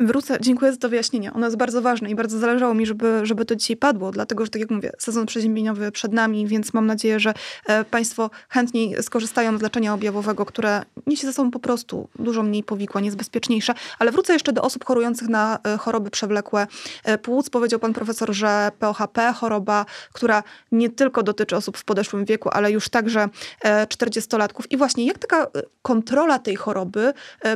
[0.00, 1.32] Wrócę, dziękuję za to wyjaśnienie.
[1.32, 4.50] Ono jest bardzo ważne i bardzo zależało mi, żeby, żeby to dzisiaj padło, dlatego że
[4.50, 7.34] tak jak mówię, sezon przeziębieniowy przed nami, więc mam nadzieję, że
[7.66, 12.62] e, Państwo chętniej skorzystają z leczenia objawowego, które niesie ze sobą po prostu dużo mniej
[12.62, 13.74] powikłań, jest bezpieczniejsze.
[13.98, 16.66] Ale wrócę jeszcze do osób chorujących na e, choroby przewlekłe
[17.04, 17.50] e, płuc.
[17.50, 20.42] Powiedział pan profesor, że POHP, choroba, która
[20.72, 23.28] nie tylko dotyczy osób w podeszłym wieku, ale już także
[23.64, 24.62] 40-latków.
[24.70, 25.46] I właśnie jak taka
[25.82, 27.12] kontrola tej choroby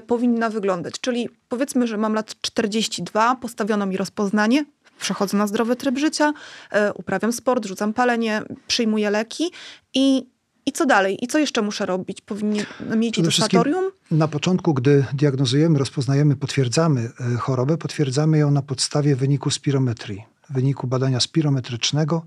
[0.06, 0.94] powinna wyglądać?
[1.00, 4.64] Czyli powiedzmy, że mam lat 42, postawiono mi rozpoznanie,
[5.00, 6.32] przechodzę na zdrowy tryb życia,
[6.70, 9.50] e, uprawiam sport, rzucam palenie, przyjmuję leki
[9.94, 10.26] i
[10.66, 11.24] i co dalej?
[11.24, 12.20] I co jeszcze muszę robić?
[12.20, 13.90] Powinien mieć testatorium?
[14.10, 20.86] Na początku, gdy diagnozujemy, rozpoznajemy, potwierdzamy e, chorobę, potwierdzamy ją na podstawie wyniku spirometrii, wyniku
[20.86, 22.22] badania spirometrycznego.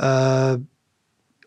[0.00, 0.58] E,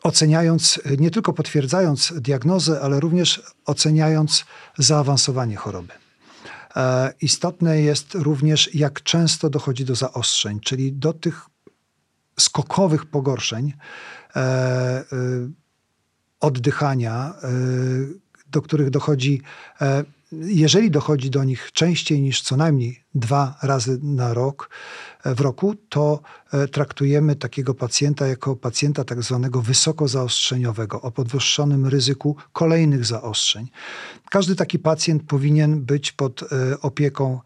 [0.04, 4.46] oceniając, nie tylko potwierdzając diagnozę, ale również oceniając
[4.78, 5.94] zaawansowanie choroby.
[6.78, 11.46] E, istotne jest również, jak często dochodzi do zaostrzeń, czyli do tych
[12.40, 13.74] skokowych pogorszeń
[14.36, 15.04] e, e,
[16.40, 17.34] oddychania,
[18.48, 19.42] do których dochodzi
[20.32, 24.70] jeżeli dochodzi do nich częściej niż co najmniej dwa razy na rok,
[25.24, 26.22] e, w roku, to
[26.54, 33.68] e, traktujemy takiego pacjenta jako pacjenta tak zwanego wysoko zaostrzeniowego, o podwyższonym ryzyku kolejnych zaostrzeń.
[34.30, 36.44] Każdy taki pacjent powinien być pod
[36.82, 37.40] opieką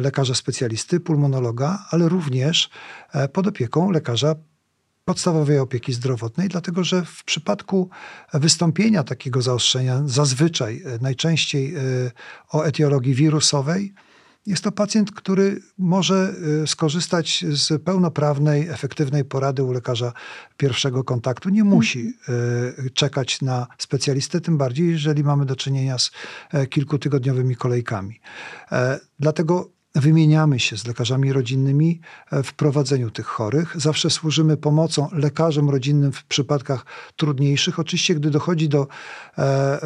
[0.00, 2.70] lekarza specjalisty, pulmonologa, ale również
[3.32, 4.34] pod opieką lekarza
[5.04, 7.90] podstawowej opieki zdrowotnej, dlatego że w przypadku
[8.34, 11.80] wystąpienia takiego zaostrzenia, zazwyczaj e, najczęściej e,
[12.50, 13.94] o etiologii wirusowej,
[14.46, 20.12] jest to pacjent, który może e, skorzystać z pełnoprawnej, efektywnej porady u lekarza
[20.56, 21.48] pierwszego kontaktu.
[21.48, 22.12] Nie musi
[22.94, 26.10] czekać na specjalistę, tym bardziej, jeżeli mamy do czynienia z
[26.70, 28.20] kilkutygodniowymi kolejkami.
[29.18, 33.80] Dlatego Wymieniamy się z lekarzami rodzinnymi e, w prowadzeniu tych chorych.
[33.80, 36.86] Zawsze służymy pomocą lekarzom rodzinnym w przypadkach
[37.16, 37.78] trudniejszych.
[37.78, 38.86] Oczywiście, gdy dochodzi do e,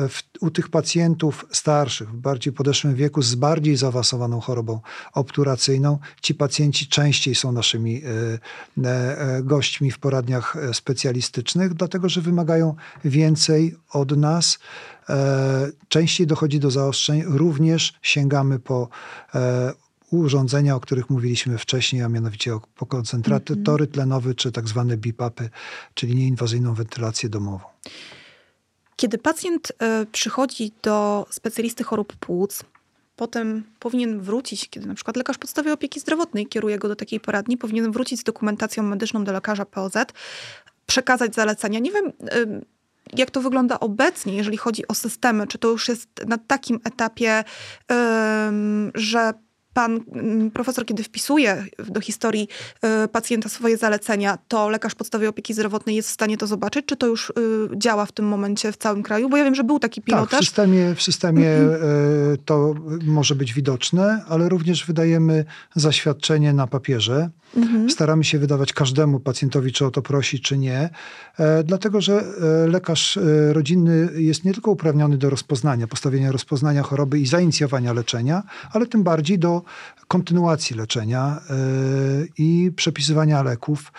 [0.08, 4.80] w, u tych pacjentów starszych, w bardziej podeszłym wieku, z bardziej zaawansowaną chorobą
[5.12, 13.76] obturacyjną, ci pacjenci częściej są naszymi e, gośćmi w poradniach specjalistycznych, dlatego że wymagają więcej
[13.92, 14.58] od nas.
[15.88, 18.88] Częściej dochodzi do zaostrzeń, również sięgamy po
[20.10, 23.92] urządzenia, o których mówiliśmy wcześniej, a mianowicie po koncentratory -hmm.
[23.92, 25.50] tlenowe, czy tak zwane BIPAPy,
[25.94, 27.64] czyli nieinwazyjną wentylację domową.
[28.96, 29.70] Kiedy pacjent
[30.02, 32.64] y, przychodzi do specjalisty chorób płuc,
[33.16, 37.56] potem powinien wrócić, kiedy na przykład lekarz podstawowej opieki zdrowotnej kieruje go do takiej poradni,
[37.56, 39.92] powinien wrócić z dokumentacją medyczną do lekarza POZ,
[40.86, 41.78] przekazać zalecenia.
[41.78, 42.64] Nie wiem, y,
[43.16, 47.44] jak to wygląda obecnie, jeżeli chodzi o systemy, czy to już jest na takim etapie,
[48.94, 49.32] że
[49.72, 52.48] pan mm, profesor, kiedy wpisuje do historii
[53.04, 56.86] y, pacjenta swoje zalecenia, to lekarz podstawowej opieki zdrowotnej jest w stanie to zobaczyć?
[56.86, 57.32] Czy to już y,
[57.76, 59.28] działa w tym momencie w całym kraju?
[59.28, 60.30] Bo ja wiem, że był taki pilotaż.
[60.30, 62.38] Tak, w systemie, w systemie mm -hmm.
[62.44, 62.74] to
[63.06, 65.44] może być widoczne, ale również wydajemy
[65.74, 67.30] zaświadczenie na papierze.
[67.56, 67.90] Mhm.
[67.90, 70.90] Staramy się wydawać każdemu pacjentowi, czy o to prosi, czy nie,
[71.38, 72.24] e, dlatego że
[72.64, 77.92] e, lekarz e, rodzinny jest nie tylko uprawniony do rozpoznania, postawienia rozpoznania choroby i zainicjowania
[77.92, 78.42] leczenia,
[78.72, 79.62] ale tym bardziej do
[80.08, 81.40] kontynuacji leczenia
[82.38, 83.92] i przepisywania leków,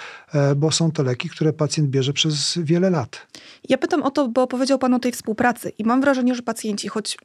[0.56, 3.28] bo są to leki, które pacjent bierze przez wiele lat.
[3.70, 6.88] Ja pytam o to, bo powiedział Pan o tej współpracy i mam wrażenie, że pacjenci,
[6.88, 7.18] choć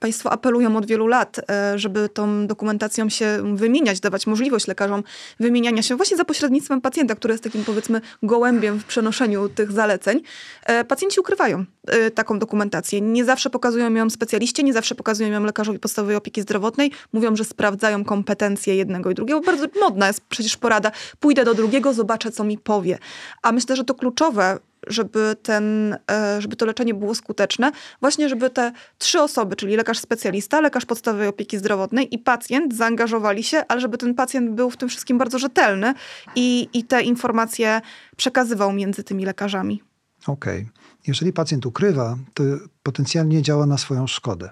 [0.00, 5.02] Państwo apelują od wielu lat, e, żeby tą dokumentacją się wymieniać, dawać możliwość lekarzom
[5.40, 10.20] wymieniania się właśnie za pośrednictwem pacjenta, który jest takim powiedzmy gołębiem w przenoszeniu tych zaleceń.
[10.66, 13.00] E, pacjenci ukrywają e, taką dokumentację.
[13.00, 16.92] Nie zawsze pokazują ją specjaliście, nie zawsze pokazują ją lekarzowi podstawowej opieki zdrowotnej.
[17.12, 19.40] Mówią, że sprawdzają kompetencje jednego i drugiego.
[19.40, 20.92] Bardzo modna jest przecież porada.
[21.20, 22.98] Pójdę do drugiego, zobaczę, co mi powie.
[23.42, 28.50] A myślę, że to kluczowe żeby, ten, e, żeby to leczenie było skuteczne, właśnie żeby
[28.50, 33.80] te trzy osoby, czyli lekarz specjalista, lekarz podstawowej opieki zdrowotnej i pacjent zaangażowali się, ale
[33.80, 35.94] żeby ten pacjent był w tym wszystkim bardzo rzetelny
[36.36, 37.80] i, i te informacje
[38.16, 39.82] przekazywał między tymi lekarzami.
[40.26, 40.60] Okej.
[40.60, 40.72] Okay.
[41.06, 42.44] Jeżeli pacjent ukrywa, to
[42.82, 44.50] potencjalnie działa na swoją szkodę.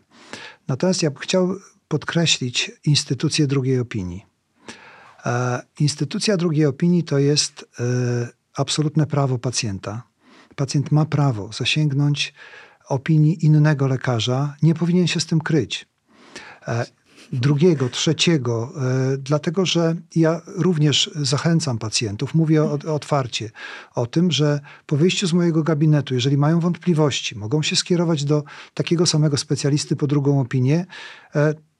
[0.68, 1.56] Natomiast ja bym chciał
[1.88, 4.26] podkreślić instytucję drugiej opinii.
[5.26, 7.84] E, instytucja drugiej opinii to jest e,
[8.56, 10.02] absolutne prawo pacjenta
[10.58, 12.34] pacjent ma prawo zasięgnąć
[12.88, 15.88] opinii innego lekarza, nie powinien się z tym kryć.
[16.68, 16.86] E,
[17.32, 22.62] drugiego, trzeciego, e, dlatego że ja również zachęcam pacjentów, mówię
[22.94, 23.50] otwarcie
[23.94, 28.44] o tym, że po wyjściu z mojego gabinetu, jeżeli mają wątpliwości, mogą się skierować do
[28.74, 30.86] takiego samego specjalisty po drugą opinię.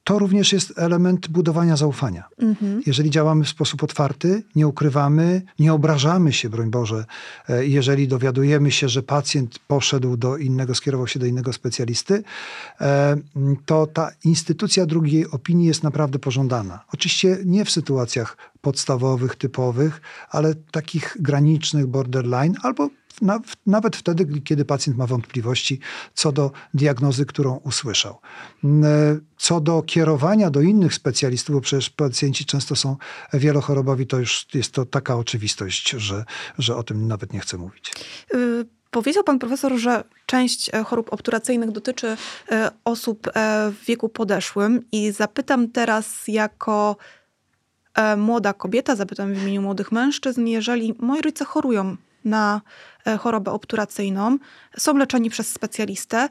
[0.08, 2.28] To również jest element budowania zaufania.
[2.38, 2.82] Mhm.
[2.86, 7.04] Jeżeli działamy w sposób otwarty, nie ukrywamy, nie obrażamy się, broń Boże,
[7.48, 12.22] e, jeżeli dowiadujemy się, że pacjent poszedł do innego, skierował się do innego specjalisty,
[12.80, 13.16] e,
[13.66, 16.84] to ta instytucja drugiej opinii jest naprawdę pożądana.
[16.92, 20.00] Oczywiście nie w sytuacjach podstawowych, typowych,
[20.30, 22.90] ale takich granicznych, borderline, albo
[23.66, 25.80] nawet wtedy, kiedy pacjent ma wątpliwości
[26.14, 28.18] co do diagnozy, którą usłyszał.
[29.36, 32.96] Co do kierowania do innych specjalistów, bo przecież pacjenci często są
[33.32, 36.24] wielochorobowi, to już jest to taka oczywistość, że,
[36.58, 37.92] że o tym nawet nie chcę mówić.
[38.34, 42.16] Y Powiedział pan profesor, że część e, chorób obturacyjnych dotyczy
[42.50, 43.30] e, osób e,
[43.70, 46.96] w wieku podeszłym i zapytam teraz jako
[48.16, 52.60] młoda kobieta, zapytam w imieniu młodych mężczyzn, jeżeli moi rodzice chorują na
[53.06, 54.38] e, chorobę obturacyjną,
[54.78, 56.28] są leczeni przez specjalistę,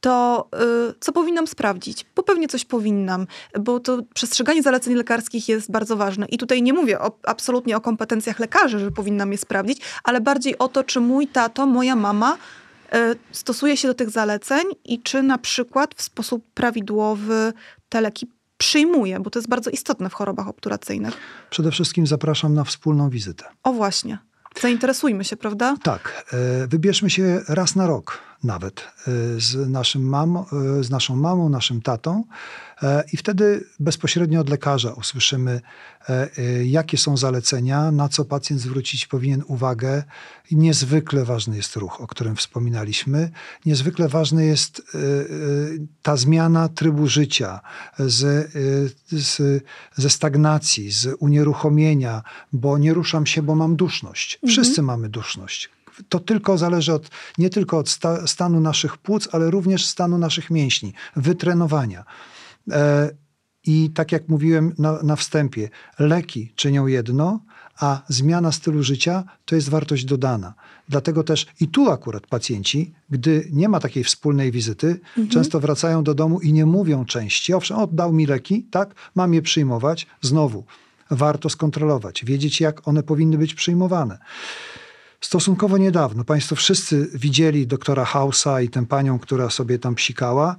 [0.00, 0.48] to
[0.90, 2.06] y, co powinnam sprawdzić?
[2.16, 3.26] Bo pewnie coś powinnam,
[3.60, 6.26] bo to przestrzeganie zaleceń lekarskich jest bardzo ważne.
[6.26, 10.58] I tutaj nie mówię o, absolutnie o kompetencjach lekarzy, że powinnam je sprawdzić, ale bardziej
[10.58, 12.36] o to, czy mój tato, moja mama
[12.92, 17.52] e, stosuje się do tych zaleceń i czy na przykład w sposób prawidłowy
[17.88, 18.26] te leki
[18.58, 21.14] przyjmuje, bo to jest bardzo istotne w chorobach obturacyjnych.
[21.50, 23.44] Przede wszystkim zapraszam na wspólną wizytę.
[23.62, 24.18] O właśnie.
[24.60, 25.76] Zainteresujmy się, prawda?
[25.82, 26.24] Tak.
[26.32, 28.84] E, wybierzmy się raz na rok nawet e,
[29.40, 30.44] z, naszym mam, e,
[30.84, 32.24] z naszą mamą, naszym tatą
[33.12, 35.60] i wtedy bezpośrednio od lekarza usłyszymy,
[36.64, 40.02] jakie są zalecenia, na co pacjent zwrócić powinien uwagę.
[40.50, 43.30] Niezwykle ważny jest ruch, o którym wspominaliśmy.
[43.66, 44.82] Niezwykle ważny jest
[46.02, 47.60] ta zmiana trybu życia
[47.98, 48.50] z,
[49.08, 49.64] z,
[49.94, 52.22] ze stagnacji, z unieruchomienia,
[52.52, 54.38] bo nie ruszam się, bo mam duszność.
[54.46, 54.86] Wszyscy mhm.
[54.86, 55.75] mamy duszność.
[56.08, 60.50] To tylko zależy od, nie tylko od sta, stanu naszych płuc, ale również stanu naszych
[60.50, 62.04] mięśni, wytrenowania.
[62.70, 63.10] E,
[63.64, 65.68] I tak jak mówiłem na, na wstępie,
[65.98, 67.40] leki czynią jedno,
[67.80, 70.54] a zmiana stylu życia to jest wartość dodana.
[70.88, 75.28] Dlatego też i tu akurat pacjenci, gdy nie ma takiej wspólnej wizyty, mhm.
[75.28, 79.42] często wracają do domu i nie mówią części, owszem, oddał mi leki, tak, mam je
[79.42, 80.64] przyjmować, znowu
[81.10, 84.18] warto skontrolować, wiedzieć jak one powinny być przyjmowane.
[85.20, 90.56] Stosunkowo niedawno, Państwo wszyscy widzieli doktora Hausa i tę panią, która sobie tam psikała.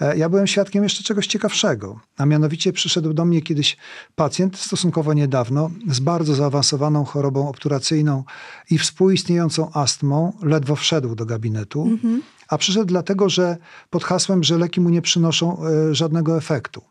[0.00, 3.76] E, ja byłem świadkiem jeszcze czegoś ciekawszego, a mianowicie przyszedł do mnie kiedyś
[4.14, 8.24] pacjent stosunkowo niedawno z bardzo zaawansowaną chorobą obturacyjną
[8.70, 12.22] i współistniejącą astmą, ledwo wszedł do gabinetu, mhm.
[12.48, 13.56] a przyszedł dlatego, że
[13.90, 16.82] pod hasłem, że leki mu nie przynoszą e, żadnego efektu.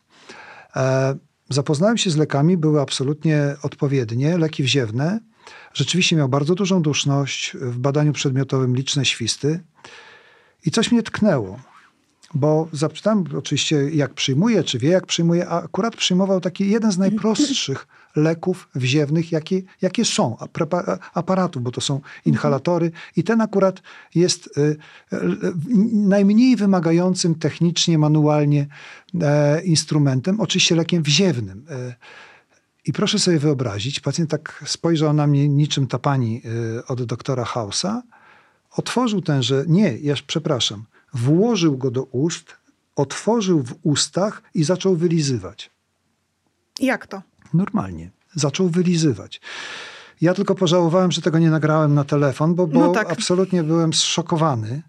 [0.76, 1.14] E,
[1.48, 5.20] zapoznałem się z lekami, były absolutnie odpowiednie, leki wziewne,
[5.74, 9.60] Rzeczywiście miał bardzo dużą duszność, w badaniu przedmiotowym liczne świsty
[10.66, 11.60] i coś mnie tknęło.
[12.34, 16.98] Bo zapytałem oczywiście, jak przyjmuje, czy wie, jak przyjmuje, a akurat przyjmował taki jeden z
[16.98, 17.86] najprostszych
[18.16, 20.36] leków wziewnych, jakie, jakie są,
[21.14, 22.90] aparatów, bo to są inhalatory.
[23.16, 23.82] I ten akurat
[24.14, 24.76] jest y, y,
[25.92, 28.66] najmniej wymagającym technicznie, manualnie
[29.22, 31.64] e, instrumentem, oczywiście lekiem wziewnym.
[32.86, 36.42] I proszę sobie wyobrazić, pacjent tak spojrzał na mnie niczym ta pani
[36.78, 38.02] y, od doktora Hausa,
[38.70, 42.56] otworzył tenże, nie, ja przepraszam, włożył go do ust,
[42.96, 45.70] otworzył w ustach i zaczął wylizywać.
[46.80, 47.22] Jak to?
[47.54, 48.10] Normalnie.
[48.34, 49.40] Zaczął wylizywać.
[50.20, 53.12] Ja tylko pożałowałem, że tego nie nagrałem na telefon, bo, bo no tak.
[53.12, 54.82] absolutnie byłem zszokowany.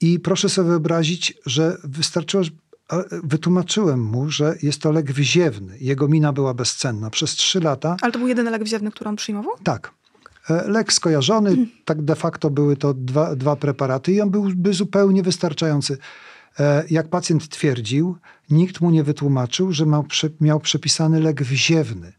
[0.00, 2.42] I proszę sobie wyobrazić, że wystarczyło,
[3.22, 5.76] wytłumaczyłem mu, że jest to lek wziewny.
[5.80, 7.10] Jego mina była bezcenna.
[7.10, 7.96] Przez trzy lata...
[8.02, 9.52] Ale to był jedyny lek wziewny, który on przyjmował?
[9.62, 9.94] Tak.
[10.50, 11.70] E, lek skojarzony, hmm.
[11.84, 15.98] tak de facto były to dwa, dwa preparaty i on byłby zupełnie wystarczający.
[16.58, 18.16] E, jak pacjent twierdził,
[18.50, 20.04] nikt mu nie wytłumaczył, że miał,
[20.40, 22.12] miał przepisany lek wziewny,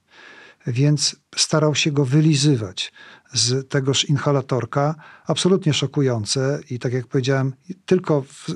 [0.68, 2.94] więc starał się go wylizywać
[3.34, 4.96] z tegoż inhalatorka,
[5.28, 7.54] absolutnie szokujące i tak jak powiedziałem,
[7.86, 8.48] tylko w,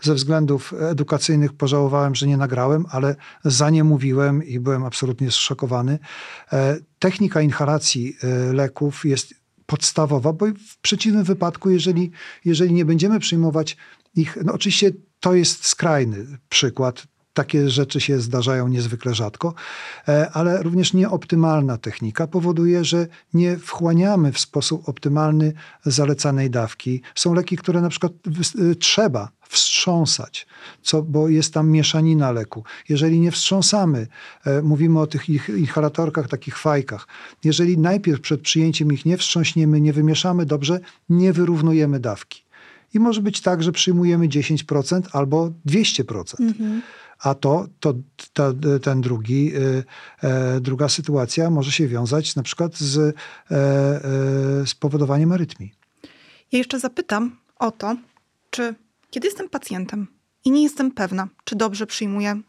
[0.00, 5.98] ze względów edukacyjnych pożałowałem, że nie nagrałem, ale za nie mówiłem i byłem absolutnie zszokowany.
[6.52, 9.34] E, technika inhalacji e, leków jest
[9.66, 12.10] podstawowa, bo w przeciwnym wypadku, jeżeli,
[12.44, 13.76] jeżeli nie będziemy przyjmować
[14.14, 14.90] ich, no oczywiście
[15.20, 17.06] to jest skrajny przykład,
[17.38, 19.54] takie rzeczy się zdarzają niezwykle rzadko,
[20.08, 25.52] e, ale również nieoptymalna technika powoduje, że nie wchłaniamy w sposób optymalny
[25.84, 27.02] zalecanej dawki.
[27.14, 30.46] Są leki, które na przykład e, trzeba wstrząsać,
[30.82, 32.64] co, bo jest tam mieszanina leku.
[32.88, 34.06] Jeżeli nie wstrząsamy,
[34.44, 37.06] e, mówimy o tych inhalatorkach, takich fajkach,
[37.44, 42.42] jeżeli najpierw przed przyjęciem ich nie wstrząśniemy, nie wymieszamy dobrze, nie wyrównujemy dawki.
[42.94, 46.40] I może być tak, że przyjmujemy 10% albo 200%.
[46.40, 46.82] Mhm
[47.18, 47.94] a to, to,
[48.82, 49.84] ten drugi, y,
[50.22, 53.12] e, druga sytuacja może się wiązać na przykład z, e,
[53.50, 55.74] e, z powodowaniem arytmii.
[56.52, 57.96] Ja jeszcze zapytam o to,
[58.50, 58.74] czy
[59.10, 60.06] kiedy jestem pacjentem
[60.44, 62.40] i nie jestem pewna, czy dobrze przyjmuję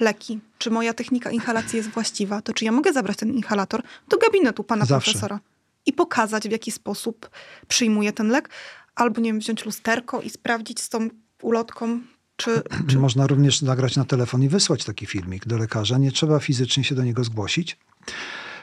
[0.00, 4.18] leki, czy moja technika inhalacji jest właściwa, to czy ja mogę zabrać ten inhalator do
[4.18, 5.10] gabinetu pana Zawsze.
[5.10, 5.40] profesora
[5.86, 7.30] i pokazać, w jaki sposób
[7.68, 8.50] przyjmuję ten lek,
[8.94, 11.08] albo nie wiem, wziąć lusterko i sprawdzić z tą
[11.42, 12.00] ulotką,
[12.36, 12.98] czy, czy...
[12.98, 15.98] Można również nagrać na telefon i wysłać taki filmik do lekarza.
[15.98, 17.78] Nie trzeba fizycznie się do niego zgłosić.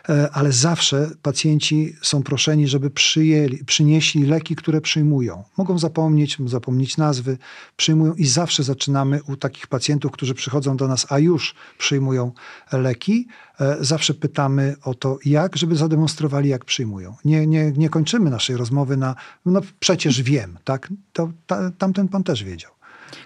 [0.10, 5.44] E, ale zawsze pacjenci są proszeni, żeby przyjęli, przynieśli leki, które przyjmują.
[5.58, 7.38] Mogą zapomnieć, zapomnieć nazwy,
[7.78, 12.32] przyjmują i zawsze zaczynamy u takich pacjentów, którzy przychodzą do nas, a już przyjmują
[12.72, 13.28] leki,
[13.60, 17.16] e, zawsze pytamy o to, jak, żeby zademonstrowali, jak przyjmują.
[17.26, 19.16] Nie, nie, nie kończymy naszej rozmowy na,
[19.46, 20.94] no przecież wiem, tak?
[21.14, 22.72] To ta, tamten pan też wiedział.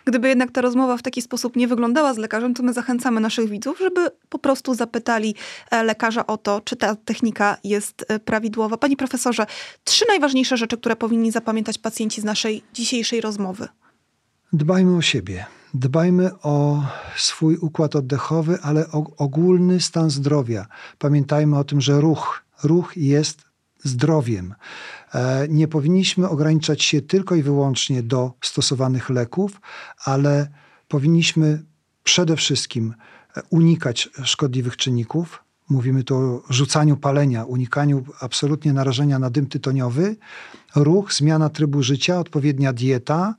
[0.05, 3.49] Gdyby jednak ta rozmowa w taki sposób nie wyglądała z lekarzem, to my zachęcamy naszych
[3.49, 5.35] widzów, żeby po prostu zapytali
[5.71, 8.77] e, lekarza o to, czy ta technika jest e, prawidłowa.
[8.77, 9.45] Panie profesorze,
[9.83, 13.67] trzy najważniejsze rzeczy, które powinni zapamiętać pacjenci z naszej dzisiejszej rozmowy.
[14.53, 15.45] Dbajmy o siebie.
[15.73, 16.83] Dbajmy o
[17.17, 20.65] swój układ oddechowy, ale o ogólny stan zdrowia.
[20.99, 23.45] Pamiętajmy o tym, że ruch, ruch jest
[23.83, 24.55] zdrowiem.
[25.14, 29.62] E, nie powinniśmy ograniczać się tylko i wyłącznie do stosowanych leków,
[30.05, 30.47] ale
[30.88, 31.64] powinniśmy
[32.03, 32.93] przede wszystkim
[33.38, 35.43] e, unikać szkodliwych czynników.
[35.70, 40.16] Mówimy tu o rzucaniu palenia, unikaniu absolutnie narażenia na dym tytoniowy,
[40.76, 43.36] ruch, zmiana trybu życia, odpowiednia dieta.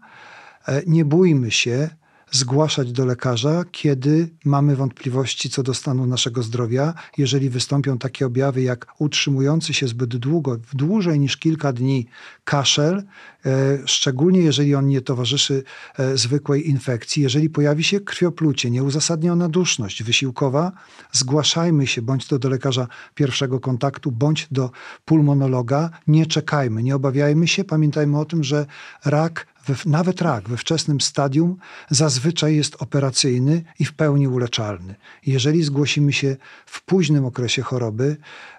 [0.68, 1.90] E, nie bójmy się
[2.30, 6.94] zgłaszać do lekarza, kiedy mamy wątpliwości co do stanu naszego zdrowia.
[7.18, 12.06] Jeżeli wystąpią takie objawy jak utrzymujący się zbyt długo, dłużej niż kilka dni
[12.44, 13.02] kaszel,
[13.46, 15.62] e, szczególnie jeżeli on nie towarzyszy
[15.98, 20.72] e, zwykłej infekcji, jeżeli pojawi się krwioplucie, nieuzasadniona duszność wysiłkowa,
[21.12, 24.70] zgłaszajmy się bądź to do lekarza pierwszego kontaktu, bądź do
[25.04, 25.90] pulmonologa.
[26.06, 27.64] Nie czekajmy, nie obawiajmy się.
[27.64, 28.66] Pamiętajmy o tym, że
[29.04, 29.46] rak
[29.86, 31.56] nawet rak we wczesnym stadium
[31.90, 34.94] zazwyczaj jest operacyjny i w pełni uleczalny.
[35.26, 38.16] Jeżeli zgłosimy się w późnym okresie choroby,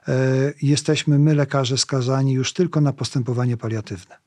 [0.08, 0.14] e,
[0.62, 4.18] jesteśmy my, lekarze, skazani już tylko na postępowanie paliatywne.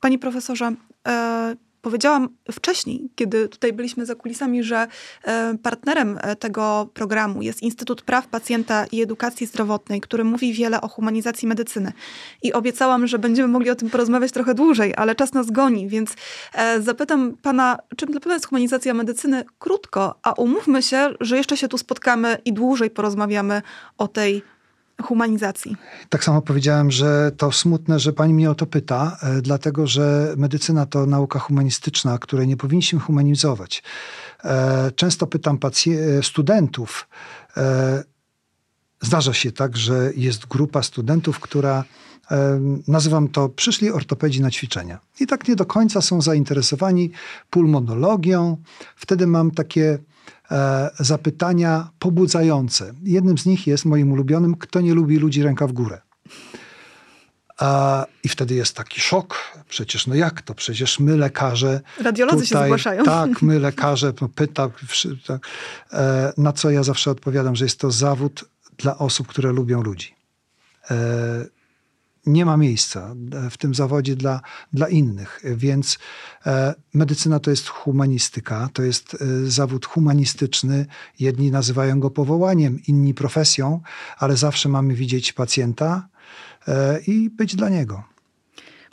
[0.00, 0.74] Panie profesorze,
[1.06, 4.86] e, Powiedziałam wcześniej, kiedy tutaj byliśmy za kulisami, że
[5.24, 10.80] e, partnerem e, tego programu jest Instytut Praw Pacjenta i Edukacji Zdrowotnej, który mówi wiele
[10.80, 11.92] o humanizacji medycyny.
[12.42, 16.14] I obiecałam, że będziemy mogli o tym porozmawiać trochę dłużej, ale czas nas goni, więc
[16.54, 21.56] e, zapytam pana, czym dla pana jest humanizacja medycyny krótko, a umówmy się, że jeszcze
[21.56, 23.62] się tu spotkamy i dłużej porozmawiamy
[23.98, 24.42] o tej
[25.02, 25.76] humanizacji.
[26.08, 30.34] Tak samo powiedziałem, że to smutne, że pani mnie o to pyta, e, dlatego że
[30.36, 33.82] medycyna to nauka humanistyczna, której nie powinniśmy humanizować.
[34.44, 37.08] E, często pytam e, studentów,
[39.00, 41.84] zdarza się tak, że jest grupa studentów, która
[42.88, 44.98] nazywam to przyszli ortopedzi na ćwiczenia.
[45.20, 47.10] I tak nie do końca są zainteresowani
[47.50, 48.56] pulmonologią.
[48.96, 49.98] Wtedy mam takie
[50.98, 52.94] zapytania pobudzające.
[53.02, 56.00] Jednym z nich jest moim ulubionym, kto nie lubi ludzi ręka w górę.
[58.24, 59.38] I wtedy jest taki szok.
[59.68, 60.54] Przecież no jak to?
[60.54, 61.80] Przecież my lekarze.
[62.00, 63.04] Radiolodzy tutaj, się zgłaszają.
[63.04, 64.70] Tak, my lekarze, no pyta,
[65.26, 65.48] tak,
[65.92, 68.44] e, na co ja zawsze odpowiadam, że jest to zawód
[68.78, 70.14] dla osób, które lubią ludzi.
[72.26, 74.40] Nie ma miejsca e, w tym zawodzie dla,
[74.72, 75.40] dla innych.
[75.44, 75.98] Więc
[76.46, 80.86] e, medycyna to jest humanistyka, to jest e, zawód humanistyczny.
[81.20, 83.80] Jedni nazywają go powołaniem, inni profesją,
[84.18, 86.08] ale zawsze mamy widzieć pacjenta
[87.06, 88.15] i być dla niego.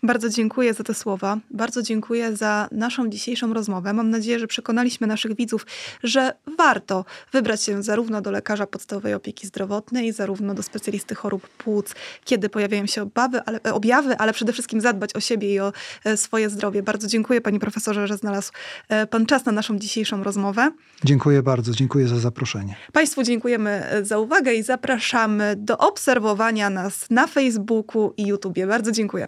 [0.03, 1.37] Bardzo dziękuję za te słowa.
[1.51, 3.93] Bardzo dziękuję za naszą dzisiejszą rozmowę.
[3.93, 5.65] Mam nadzieję, że przekonaliśmy naszych widzów,
[6.03, 11.95] że warto wybrać się zarówno do lekarza podstawowej opieki zdrowotnej, zarówno do specjalisty chorób płuc,
[12.25, 15.73] kiedy pojawiają się obawy, ale, e, objawy, ale przede wszystkim zadbać o siebie i o
[16.03, 16.83] e, swoje zdrowie.
[16.83, 18.51] Bardzo dziękuję panie profesorze, że znalazł
[18.89, 20.71] e, pan czas na naszą dzisiejszą rozmowę.
[21.03, 22.75] Dziękuję bardzo, dziękuję za zaproszenie.
[22.91, 28.67] Państwu dziękujemy za uwagę i zapraszamy do obserwowania nas na Facebooku i YouTubie.
[28.67, 29.27] Bardzo dziękuję.